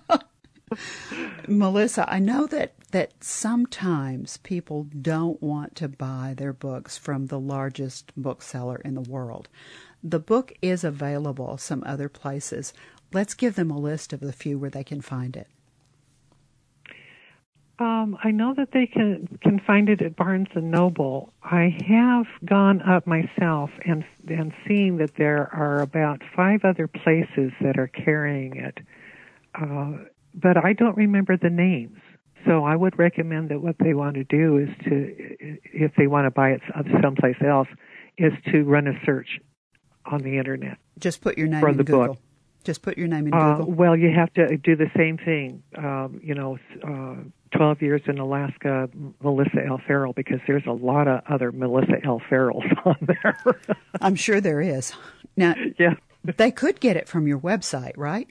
Melissa, 1.49 2.09
I 2.09 2.21
know 2.21 2.47
that, 2.47 2.75
that 2.93 3.25
sometimes 3.25 4.37
people 4.37 4.85
don't 4.85 5.43
want 5.43 5.75
to 5.77 5.89
buy 5.89 6.35
their 6.37 6.53
books 6.53 6.97
from 6.97 7.27
the 7.27 7.41
largest 7.41 8.13
bookseller 8.17 8.81
in 8.85 8.95
the 8.95 9.01
world. 9.01 9.49
The 10.05 10.21
book 10.21 10.53
is 10.63 10.85
available 10.85 11.59
some 11.59 11.83
other 11.85 12.09
places. 12.09 12.73
Let's 13.13 13.35
give 13.35 13.57
them 13.57 13.73
a 13.73 13.79
list 13.79 14.13
of 14.13 14.21
the 14.21 14.33
few 14.33 14.57
where 14.57 14.71
they 14.71 14.85
can 14.85 15.01
find 15.01 15.37
it. 15.37 15.49
Um, 17.79 18.17
I 18.25 18.31
know 18.31 18.55
that 18.57 18.71
they 18.73 18.87
can 18.87 19.39
can 19.43 19.61
find 19.67 19.91
it 19.91 20.01
at 20.01 20.17
Barnes 20.17 20.49
and 20.55 20.71
Noble. 20.71 21.35
I 21.43 21.77
have 21.87 22.25
gone 22.45 22.81
up 22.81 23.07
myself 23.07 23.71
and 23.85 24.03
and 24.29 24.53
seen 24.67 24.97
that 24.99 25.17
there 25.19 25.53
are 25.55 25.83
about 25.83 26.23
five 26.35 26.65
other 26.65 26.89
places 26.89 27.53
that 27.61 27.79
are 27.79 27.89
carrying 27.89 28.57
it, 28.57 28.79
uh, 29.55 29.93
but 30.35 30.57
I 30.57 30.73
don't 30.73 30.97
remember 30.97 31.37
the 31.37 31.51
names. 31.51 31.99
So 32.47 32.65
I 32.65 32.77
would 32.77 32.99
recommend 32.99 33.51
that 33.51 33.61
what 33.61 33.77
they 33.79 33.93
want 33.93 34.15
to 34.15 34.25
do 34.25 34.57
is 34.57 34.69
to, 34.85 35.15
if 35.65 35.93
they 35.97 36.07
want 36.07 36.27
to 36.27 36.31
buy 36.31 36.51
it 36.51 36.61
someplace 37.03 37.37
else, 37.45 37.69
is 38.19 38.33
to 38.53 38.63
run 38.63 38.87
a 38.87 38.93
search 39.05 39.41
on 40.05 40.23
the 40.23 40.39
internet. 40.39 40.79
Just 40.99 41.21
put 41.21 41.37
your 41.37 41.49
name 41.49 41.61
for 41.61 41.71
in 41.71 41.77
the 41.77 41.85
Google. 41.85 42.07
book. 42.07 42.19
Just 42.63 42.83
put 42.83 42.97
your 42.97 43.09
name 43.09 43.27
in 43.27 43.35
uh, 43.35 43.57
Google. 43.57 43.73
Well, 43.73 43.97
you 43.97 44.11
have 44.15 44.33
to 44.35 44.57
do 44.57 44.77
the 44.77 44.91
same 44.97 45.19
thing. 45.19 45.63
Um, 45.77 46.21
you 46.23 46.35
know, 46.35 46.59
uh, 46.87 47.17
12 47.53 47.83
years 47.83 48.03
in 48.07 48.19
Alaska, 48.19 48.89
Melissa 49.23 49.65
L. 49.67 49.81
Farrell, 49.87 50.13
because 50.13 50.41
there's 50.47 50.67
a 50.67 50.73
lot 50.73 51.09
of 51.09 51.21
other 51.29 51.53
Melissa 51.53 52.05
L. 52.05 52.21
Farrells 52.31 52.65
on 52.85 52.97
there. 53.01 53.39
I'm 54.01 54.15
sure 54.15 54.41
there 54.41 54.61
is. 54.61 54.93
Now, 55.37 55.55
yeah. 55.79 55.95
they 56.25 56.51
could 56.51 56.81
get 56.81 56.97
it 56.97 57.09
from 57.09 57.27
your 57.27 57.39
website, 57.39 57.93
right? 57.97 58.29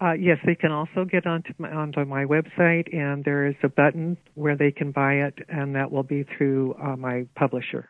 Uh, 0.00 0.12
yes, 0.12 0.38
they 0.44 0.54
can 0.54 0.72
also 0.72 1.06
get 1.06 1.26
onto 1.26 1.52
my, 1.58 1.70
onto 1.70 2.04
my 2.04 2.24
website, 2.24 2.94
and 2.94 3.24
there 3.24 3.46
is 3.46 3.54
a 3.62 3.68
button 3.68 4.18
where 4.34 4.56
they 4.56 4.70
can 4.70 4.92
buy 4.92 5.14
it, 5.14 5.34
and 5.48 5.74
that 5.74 5.90
will 5.90 6.02
be 6.02 6.24
through 6.36 6.74
uh, 6.74 6.96
my 6.96 7.26
publisher. 7.34 7.88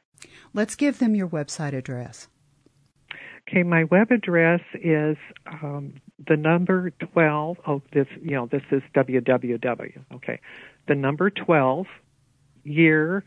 Let's 0.54 0.76
give 0.76 0.98
them 0.98 1.14
your 1.14 1.28
website 1.28 1.74
address. 1.74 2.28
Okay, 3.48 3.62
my 3.62 3.84
web 3.84 4.10
address 4.10 4.60
is 4.74 5.16
um, 5.46 5.94
the 6.26 6.36
number 6.36 6.90
12. 6.90 7.58
Oh, 7.66 7.82
this, 7.92 8.08
you 8.20 8.32
know, 8.32 8.46
this 8.46 8.62
is 8.72 8.82
www. 8.94 10.04
Okay. 10.14 10.40
The 10.88 10.94
number 10.96 11.30
12, 11.30 11.86
year, 12.64 13.24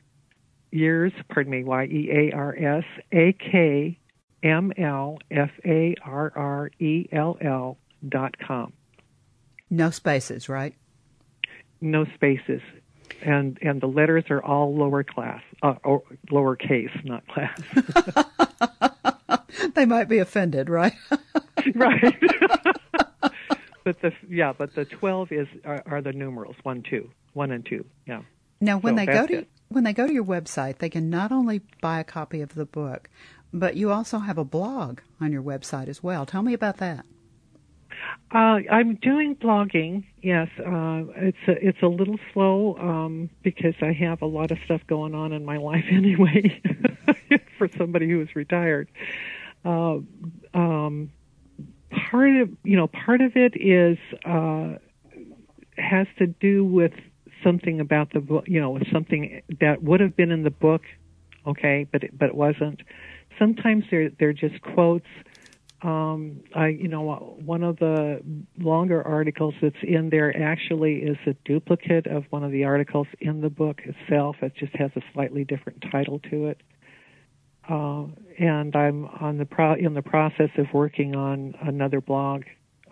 years, 0.71 1.13
pardon 1.29 1.51
me, 1.51 1.63
Y 1.63 1.83
E 1.85 2.09
A 2.11 2.35
R 2.35 2.55
S 2.57 2.83
A 3.13 3.33
K 3.33 3.97
M 4.43 4.73
L 4.77 5.19
F 5.31 5.51
A 5.65 5.95
R 6.03 6.33
R 6.35 6.71
E 6.79 7.07
L 7.11 7.37
L 7.41 7.77
dot 8.07 8.35
com. 8.45 8.73
No 9.69 9.89
spaces, 9.89 10.49
right? 10.49 10.75
No 11.79 12.05
spaces. 12.15 12.61
And 13.21 13.57
and 13.61 13.81
the 13.81 13.87
letters 13.87 14.25
are 14.29 14.43
all 14.43 14.75
lower 14.75 15.03
class, 15.03 15.41
uh, 15.61 15.75
or 15.83 16.03
lower 16.31 16.55
case, 16.55 16.91
not 17.03 17.23
class. 17.27 17.59
they 19.79 19.85
might 19.85 20.09
be 20.09 20.17
offended, 20.17 20.69
right? 20.69 20.93
right. 21.75 22.03
but 23.85 24.01
the 24.01 24.11
yeah, 24.27 24.51
but 24.51 24.75
the 24.75 24.83
twelve 24.83 25.31
is 25.31 25.47
are, 25.63 25.81
are, 25.85 26.01
the 26.01 26.11
numerals 26.11 26.57
one, 26.63 26.83
two, 26.83 27.09
one 27.31 27.51
and 27.51 27.65
two. 27.65 27.85
Yeah. 28.05 28.23
Now, 28.59 28.77
when 28.77 28.95
so 28.95 28.97
they 28.97 29.05
go 29.05 29.25
to 29.25 29.37
it. 29.39 29.49
when 29.69 29.85
they 29.85 29.93
go 29.93 30.05
to 30.05 30.13
your 30.13 30.25
website, 30.25 30.79
they 30.79 30.89
can 30.89 31.09
not 31.09 31.31
only 31.31 31.61
buy 31.81 32.01
a 32.01 32.03
copy 32.03 32.41
of 32.41 32.55
the 32.55 32.65
book, 32.65 33.09
but 33.53 33.77
you 33.77 33.89
also 33.89 34.19
have 34.19 34.37
a 34.37 34.43
blog 34.43 34.99
on 35.21 35.31
your 35.31 35.41
website 35.41 35.87
as 35.87 36.03
well. 36.03 36.25
Tell 36.25 36.43
me 36.43 36.53
about 36.53 36.77
that. 36.77 37.05
Uh, 38.33 38.59
I'm 38.69 38.95
doing 38.95 39.35
blogging. 39.35 40.03
Yes, 40.21 40.49
uh, 40.59 41.03
it's 41.15 41.37
a, 41.47 41.67
it's 41.67 41.81
a 41.81 41.87
little 41.87 42.19
slow 42.33 42.75
um, 42.77 43.29
because 43.43 43.75
I 43.81 43.93
have 43.93 44.21
a 44.21 44.25
lot 44.25 44.51
of 44.51 44.57
stuff 44.65 44.81
going 44.87 45.15
on 45.15 45.31
in 45.31 45.45
my 45.45 45.57
life 45.57 45.85
anyway. 45.91 46.61
for 47.57 47.69
somebody 47.77 48.09
who 48.09 48.21
is 48.21 48.35
retired, 48.35 48.89
um, 50.53 51.11
part 51.89 52.35
of 52.41 52.49
you 52.63 52.77
know 52.77 52.87
part 52.87 53.21
of 53.21 53.33
it 53.35 53.53
is 53.55 53.97
uh, 54.25 54.77
has 55.77 56.07
to 56.17 56.27
do 56.27 56.63
with 56.63 56.93
something 57.43 57.79
about 57.79 58.13
the 58.13 58.19
book. 58.19 58.45
You 58.47 58.61
know, 58.61 58.79
something 58.91 59.41
that 59.59 59.83
would 59.83 59.99
have 59.99 60.15
been 60.15 60.31
in 60.31 60.43
the 60.43 60.51
book, 60.51 60.81
okay, 61.47 61.87
but 61.91 62.03
it, 62.03 62.17
but 62.17 62.29
it 62.29 62.35
wasn't. 62.35 62.81
Sometimes 63.37 63.85
they're 63.89 64.09
they're 64.19 64.33
just 64.33 64.61
quotes 64.61 65.07
um, 65.81 66.41
I, 66.53 66.67
you 66.67 66.89
know, 66.89 67.37
one 67.45 67.63
of 67.63 67.77
the 67.77 68.21
longer 68.57 69.01
articles 69.05 69.53
that's 69.61 69.81
in 69.81 70.09
there 70.09 70.35
actually 70.35 70.97
is 70.97 71.17
a 71.25 71.33
duplicate 71.45 72.05
of 72.05 72.25
one 72.31 72.43
of 72.43 72.51
the 72.51 72.65
articles 72.65 73.07
in 73.21 73.41
the 73.41 73.49
book 73.49 73.81
itself. 73.85 74.37
It 74.41 74.55
just 74.55 74.75
has 74.75 74.91
a 74.97 75.01
slightly 75.13 75.45
different 75.45 75.85
title 75.89 76.19
to 76.31 76.47
it. 76.47 76.61
Uh, 77.69 78.05
and 78.39 78.75
I'm 78.75 79.05
on 79.05 79.37
the 79.37 79.45
pro- 79.45 79.75
in 79.75 79.93
the 79.93 80.01
process 80.01 80.49
of 80.57 80.67
working 80.73 81.15
on 81.15 81.55
another 81.61 82.01
blog. 82.01 82.43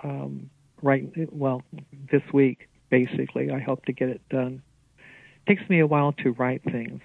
Um, 0.04 0.50
right, 0.84 1.10
well, 1.32 1.64
this 2.12 2.22
week, 2.32 2.70
basically. 2.90 3.50
I 3.50 3.60
hope 3.60 3.86
to 3.86 3.94
get 3.94 4.10
it 4.10 4.22
done. 4.30 4.62
It 5.46 5.56
takes 5.56 5.70
me 5.70 5.80
a 5.80 5.88
while 5.88 6.14
to 6.24 6.32
write 6.34 6.64
things. 6.64 7.02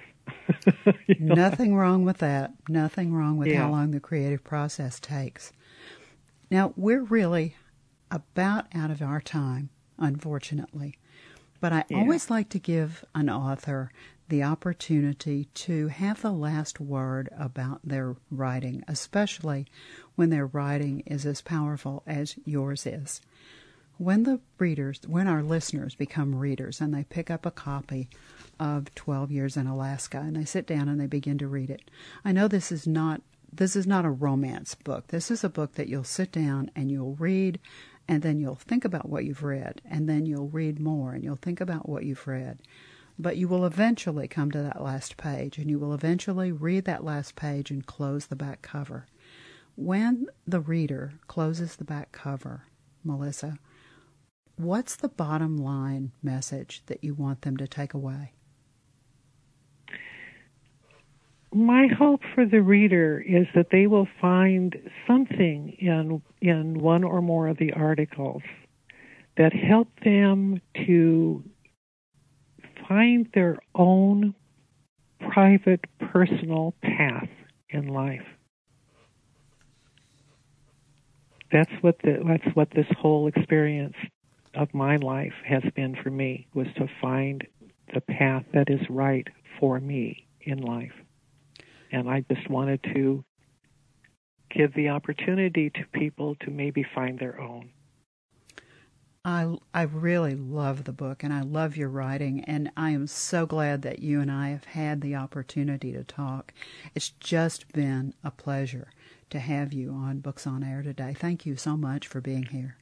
you 1.07 1.17
know? 1.19 1.35
Nothing 1.35 1.75
wrong 1.75 2.05
with 2.05 2.19
that. 2.19 2.53
Nothing 2.69 3.15
wrong 3.15 3.39
with 3.39 3.49
yeah. 3.49 3.63
how 3.63 3.71
long 3.71 3.91
the 3.91 4.01
creative 4.01 4.45
process 4.45 5.01
takes. 5.01 5.53
Now, 6.51 6.75
we're 6.77 7.03
really 7.03 7.57
about 8.11 8.67
out 8.75 8.91
of 8.91 9.01
our 9.01 9.21
time, 9.21 9.71
unfortunately. 9.99 10.99
But 11.61 11.73
I 11.73 11.85
yeah. 11.89 11.99
always 11.99 12.29
like 12.29 12.49
to 12.51 12.59
give 12.59 13.05
an 13.15 13.31
author 13.31 13.91
the 14.33 14.43
opportunity 14.43 15.45
to 15.53 15.89
have 15.89 16.23
the 16.23 16.33
last 16.33 16.81
word 16.81 17.29
about 17.37 17.79
their 17.85 18.17
writing, 18.31 18.83
especially 18.89 19.67
when 20.15 20.31
their 20.31 20.47
writing 20.47 21.01
is 21.01 21.27
as 21.27 21.43
powerful 21.43 22.03
as 22.07 22.37
yours 22.47 22.87
is. 22.87 23.21
When 23.99 24.23
the 24.23 24.41
readers, 24.59 25.03
when 25.07 25.29
our 25.29 25.43
listeners 25.43 25.95
become 25.95 26.35
readers 26.35 26.81
and 26.81 26.95
they 26.95 27.05
pick 27.05 27.31
up 27.31 27.45
a 27.45 27.51
copy 27.51 28.09
of 28.59 28.95
12 28.95 29.31
Years 29.31 29.59
in 29.59 29.67
Alaska 29.67 30.21
and 30.21 30.35
they 30.35 30.47
sit 30.47 30.67
down 30.67 30.89
and 30.89 30.99
they 30.99 31.07
begin 31.07 31.37
to 31.37 31.47
read 31.47 31.69
it, 31.69 31.83
I 32.25 32.33
know 32.33 32.49
this 32.49 32.73
is 32.73 32.87
not 32.87 33.21
this 33.53 33.77
is 33.77 33.87
not 33.87 34.07
a 34.07 34.11
romance 34.11 34.75
book. 34.75 35.09
This 35.09 35.31
is 35.31 35.45
a 35.45 35.51
book 35.51 35.75
that 35.75 35.89
you'll 35.89 36.05
sit 36.05 36.33
down 36.33 36.71
and 36.75 36.91
you'll 36.91 37.17
read, 37.17 37.61
and 38.09 38.23
then 38.23 38.41
you'll 38.41 38.55
think 38.55 38.87
about 38.87 39.11
what 39.11 39.27
you've 39.27 39.43
read, 39.43 39.83
and 39.85 40.09
then 40.09 40.25
you'll 40.25 40.49
read 40.49 40.81
more, 40.81 41.13
and 41.13 41.23
you'll 41.23 41.37
think 41.37 41.61
about 41.61 41.87
what 41.87 42.07
you've 42.07 42.27
read. 42.27 42.61
But 43.19 43.37
you 43.37 43.47
will 43.49 43.65
eventually 43.65 44.27
come 44.27 44.51
to 44.51 44.63
that 44.63 44.83
last 44.83 45.17
page, 45.17 45.59
and 45.59 45.69
you 45.71 45.79
will 45.79 45.95
eventually 45.95 46.51
read 46.51 46.85
that 46.87 47.05
last 47.05 47.37
page 47.37 47.71
and 47.71 47.87
close 47.87 48.27
the 48.27 48.37
back 48.37 48.63
cover. 48.63 49.07
When 49.77 50.27
the 50.47 50.61
reader 50.61 51.15
closes 51.29 51.77
the 51.77 51.85
back 51.85 52.13
cover, 52.13 52.65
Melissa, 53.05 53.59
what's 54.57 54.97
the 54.97 55.09
bottom 55.09 55.57
line 55.57 56.13
message 56.23 56.83
that 56.87 57.05
you 57.05 57.15
want 57.15 57.43
them 57.43 57.57
to 57.59 57.69
take 57.69 57.95
away? 57.95 58.33
my 61.55 61.87
hope 61.87 62.23
for 62.35 62.47
the 62.47 62.63
reader 62.63 63.21
is 63.21 63.47
that 63.55 63.69
they 63.71 63.87
will 63.87 64.09
find 64.21 64.77
something 65.07 65.77
in 65.79 66.23
in 66.41 66.79
one 66.79 67.05
or 67.05 67.21
more 67.21 67.49
of 67.49 67.59
the 67.59 67.73
articles 67.73 68.43
that 69.37 69.53
help 69.53 69.89
them 70.05 70.61
to 70.87 71.43
find 72.89 73.29
their 73.35 73.59
own 73.75 74.35
private 75.33 75.85
personal 76.13 76.75
path 76.83 77.29
in 77.71 77.89
life 77.89 78.27
that's 81.51 81.71
what 81.81 81.97
the, 82.03 82.19
that's 82.27 82.57
what 82.57 82.71
this 82.71 82.87
whole 82.99 83.29
experience 83.29 83.97
of 84.55 84.73
my 84.75 84.97
life 84.97 85.35
has 85.47 85.63
been 85.75 85.97
for 86.03 86.11
me 86.11 86.47
was 86.55 86.67
to 86.77 86.87
find 87.01 87.47
the 87.95 88.01
path 88.01 88.45
that 88.53 88.69
is 88.69 88.81
right 88.91 89.29
for 89.59 89.79
me 89.81 90.27
in 90.43 90.59
life 90.59 90.93
and 91.93 92.09
I 92.09 92.25
just 92.29 92.49
wanted 92.49 92.83
to 92.95 93.25
give 94.51 94.75
the 94.75 94.89
opportunity 94.89 95.71
to 95.71 95.81
people 95.93 96.35
to 96.41 96.51
maybe 96.51 96.85
find 96.95 97.19
their 97.19 97.41
own. 97.41 97.71
I, 99.25 99.57
I 99.73 99.83
really 99.83 100.35
love 100.35 100.83
the 100.83 100.93
book 100.93 101.23
and 101.23 101.33
I 101.33 101.43
love 101.43 101.77
your 101.77 101.89
writing, 101.89 102.43
and 102.45 102.73
I 102.77 102.91
am 102.91 103.07
so 103.07 103.47
glad 103.47 103.83
that 103.83 104.01
you 104.01 104.21
and 104.21 104.31
I 104.31 104.49
have 104.49 104.65
had 104.65 105.01
the 105.01 105.15
opportunity 105.15 105.93
to 105.93 106.03
talk. 106.03 106.53
It's 106.95 107.11
just 107.11 107.73
been 107.73 108.15
a 108.25 108.33
pleasure 108.33 108.91
to 109.31 109.39
have 109.39 109.73
you 109.73 109.93
on 109.93 110.19
Books 110.19 110.45
on 110.47 110.65
Air 110.65 110.83
today. 110.83 111.15
Thank 111.17 111.47
you 111.47 111.57
so 111.57 111.77
much 111.77 112.09
for 112.09 112.21
being 112.21 112.45
here. 112.47 112.77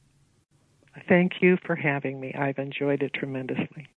Thank 1.09 1.42
you 1.42 1.59
for 1.66 1.76
having 1.76 2.18
me. 2.18 2.33
I've 2.35 2.59
enjoyed 2.59 3.03
it 3.03 3.12
tremendously. 3.12 3.88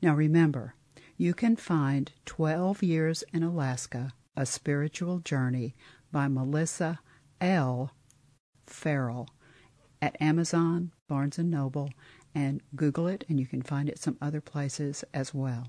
Now 0.00 0.14
remember, 0.14 0.74
you 1.16 1.34
can 1.34 1.56
find 1.56 2.12
12 2.24 2.82
Years 2.84 3.24
in 3.32 3.42
Alaska, 3.42 4.12
A 4.36 4.46
Spiritual 4.46 5.18
Journey 5.18 5.74
by 6.12 6.28
Melissa 6.28 7.00
L. 7.40 7.90
Farrell 8.66 9.28
at 10.00 10.16
Amazon, 10.20 10.92
Barnes 11.10 11.38
& 11.38 11.40
Noble, 11.40 11.90
and 12.36 12.62
Google 12.76 13.08
it, 13.08 13.24
and 13.28 13.40
you 13.40 13.44
can 13.44 13.62
find 13.62 13.88
it 13.88 13.98
some 13.98 14.16
other 14.22 14.40
places 14.40 15.02
as 15.12 15.34
well. 15.34 15.66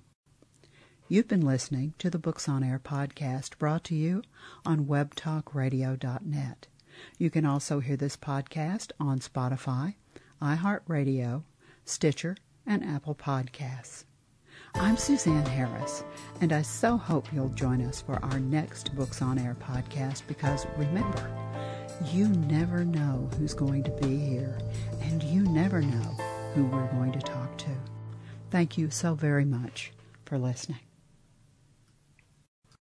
You've 1.07 1.27
been 1.27 1.43
listening 1.43 1.95
to 1.97 2.11
the 2.11 2.19
Books 2.19 2.47
on 2.47 2.63
Air 2.63 2.79
podcast 2.79 3.57
brought 3.57 3.83
to 3.85 3.95
you 3.95 4.21
on 4.67 4.85
webtalkradio.net. 4.85 6.67
You 7.17 7.31
can 7.31 7.45
also 7.47 7.79
hear 7.79 7.97
this 7.97 8.15
podcast 8.15 8.91
on 8.99 9.17
Spotify, 9.19 9.95
iHeartRadio, 10.39 11.41
Stitcher, 11.85 12.37
and 12.67 12.85
Apple 12.85 13.15
Podcasts. 13.15 14.03
I'm 14.75 14.95
Suzanne 14.95 15.47
Harris, 15.47 16.03
and 16.39 16.53
I 16.53 16.61
so 16.61 16.97
hope 16.97 17.33
you'll 17.33 17.49
join 17.49 17.81
us 17.81 17.99
for 17.99 18.23
our 18.23 18.39
next 18.39 18.95
Books 18.95 19.23
on 19.23 19.39
Air 19.39 19.57
podcast 19.59 20.21
because 20.27 20.67
remember, 20.77 21.31
you 22.11 22.27
never 22.27 22.85
know 22.85 23.29
who's 23.37 23.53
going 23.53 23.83
to 23.83 23.91
be 23.91 24.17
here, 24.17 24.57
and 25.01 25.21
you 25.23 25.43
never 25.43 25.81
know 25.81 26.17
who 26.53 26.65
we're 26.65 26.87
going 26.87 27.11
to 27.13 27.19
talk 27.19 27.57
to. 27.59 27.71
Thank 28.49 28.77
you 28.77 28.89
so 28.89 29.13
very 29.13 29.45
much 29.45 29.91
for 30.25 30.37
listening. 30.37 30.90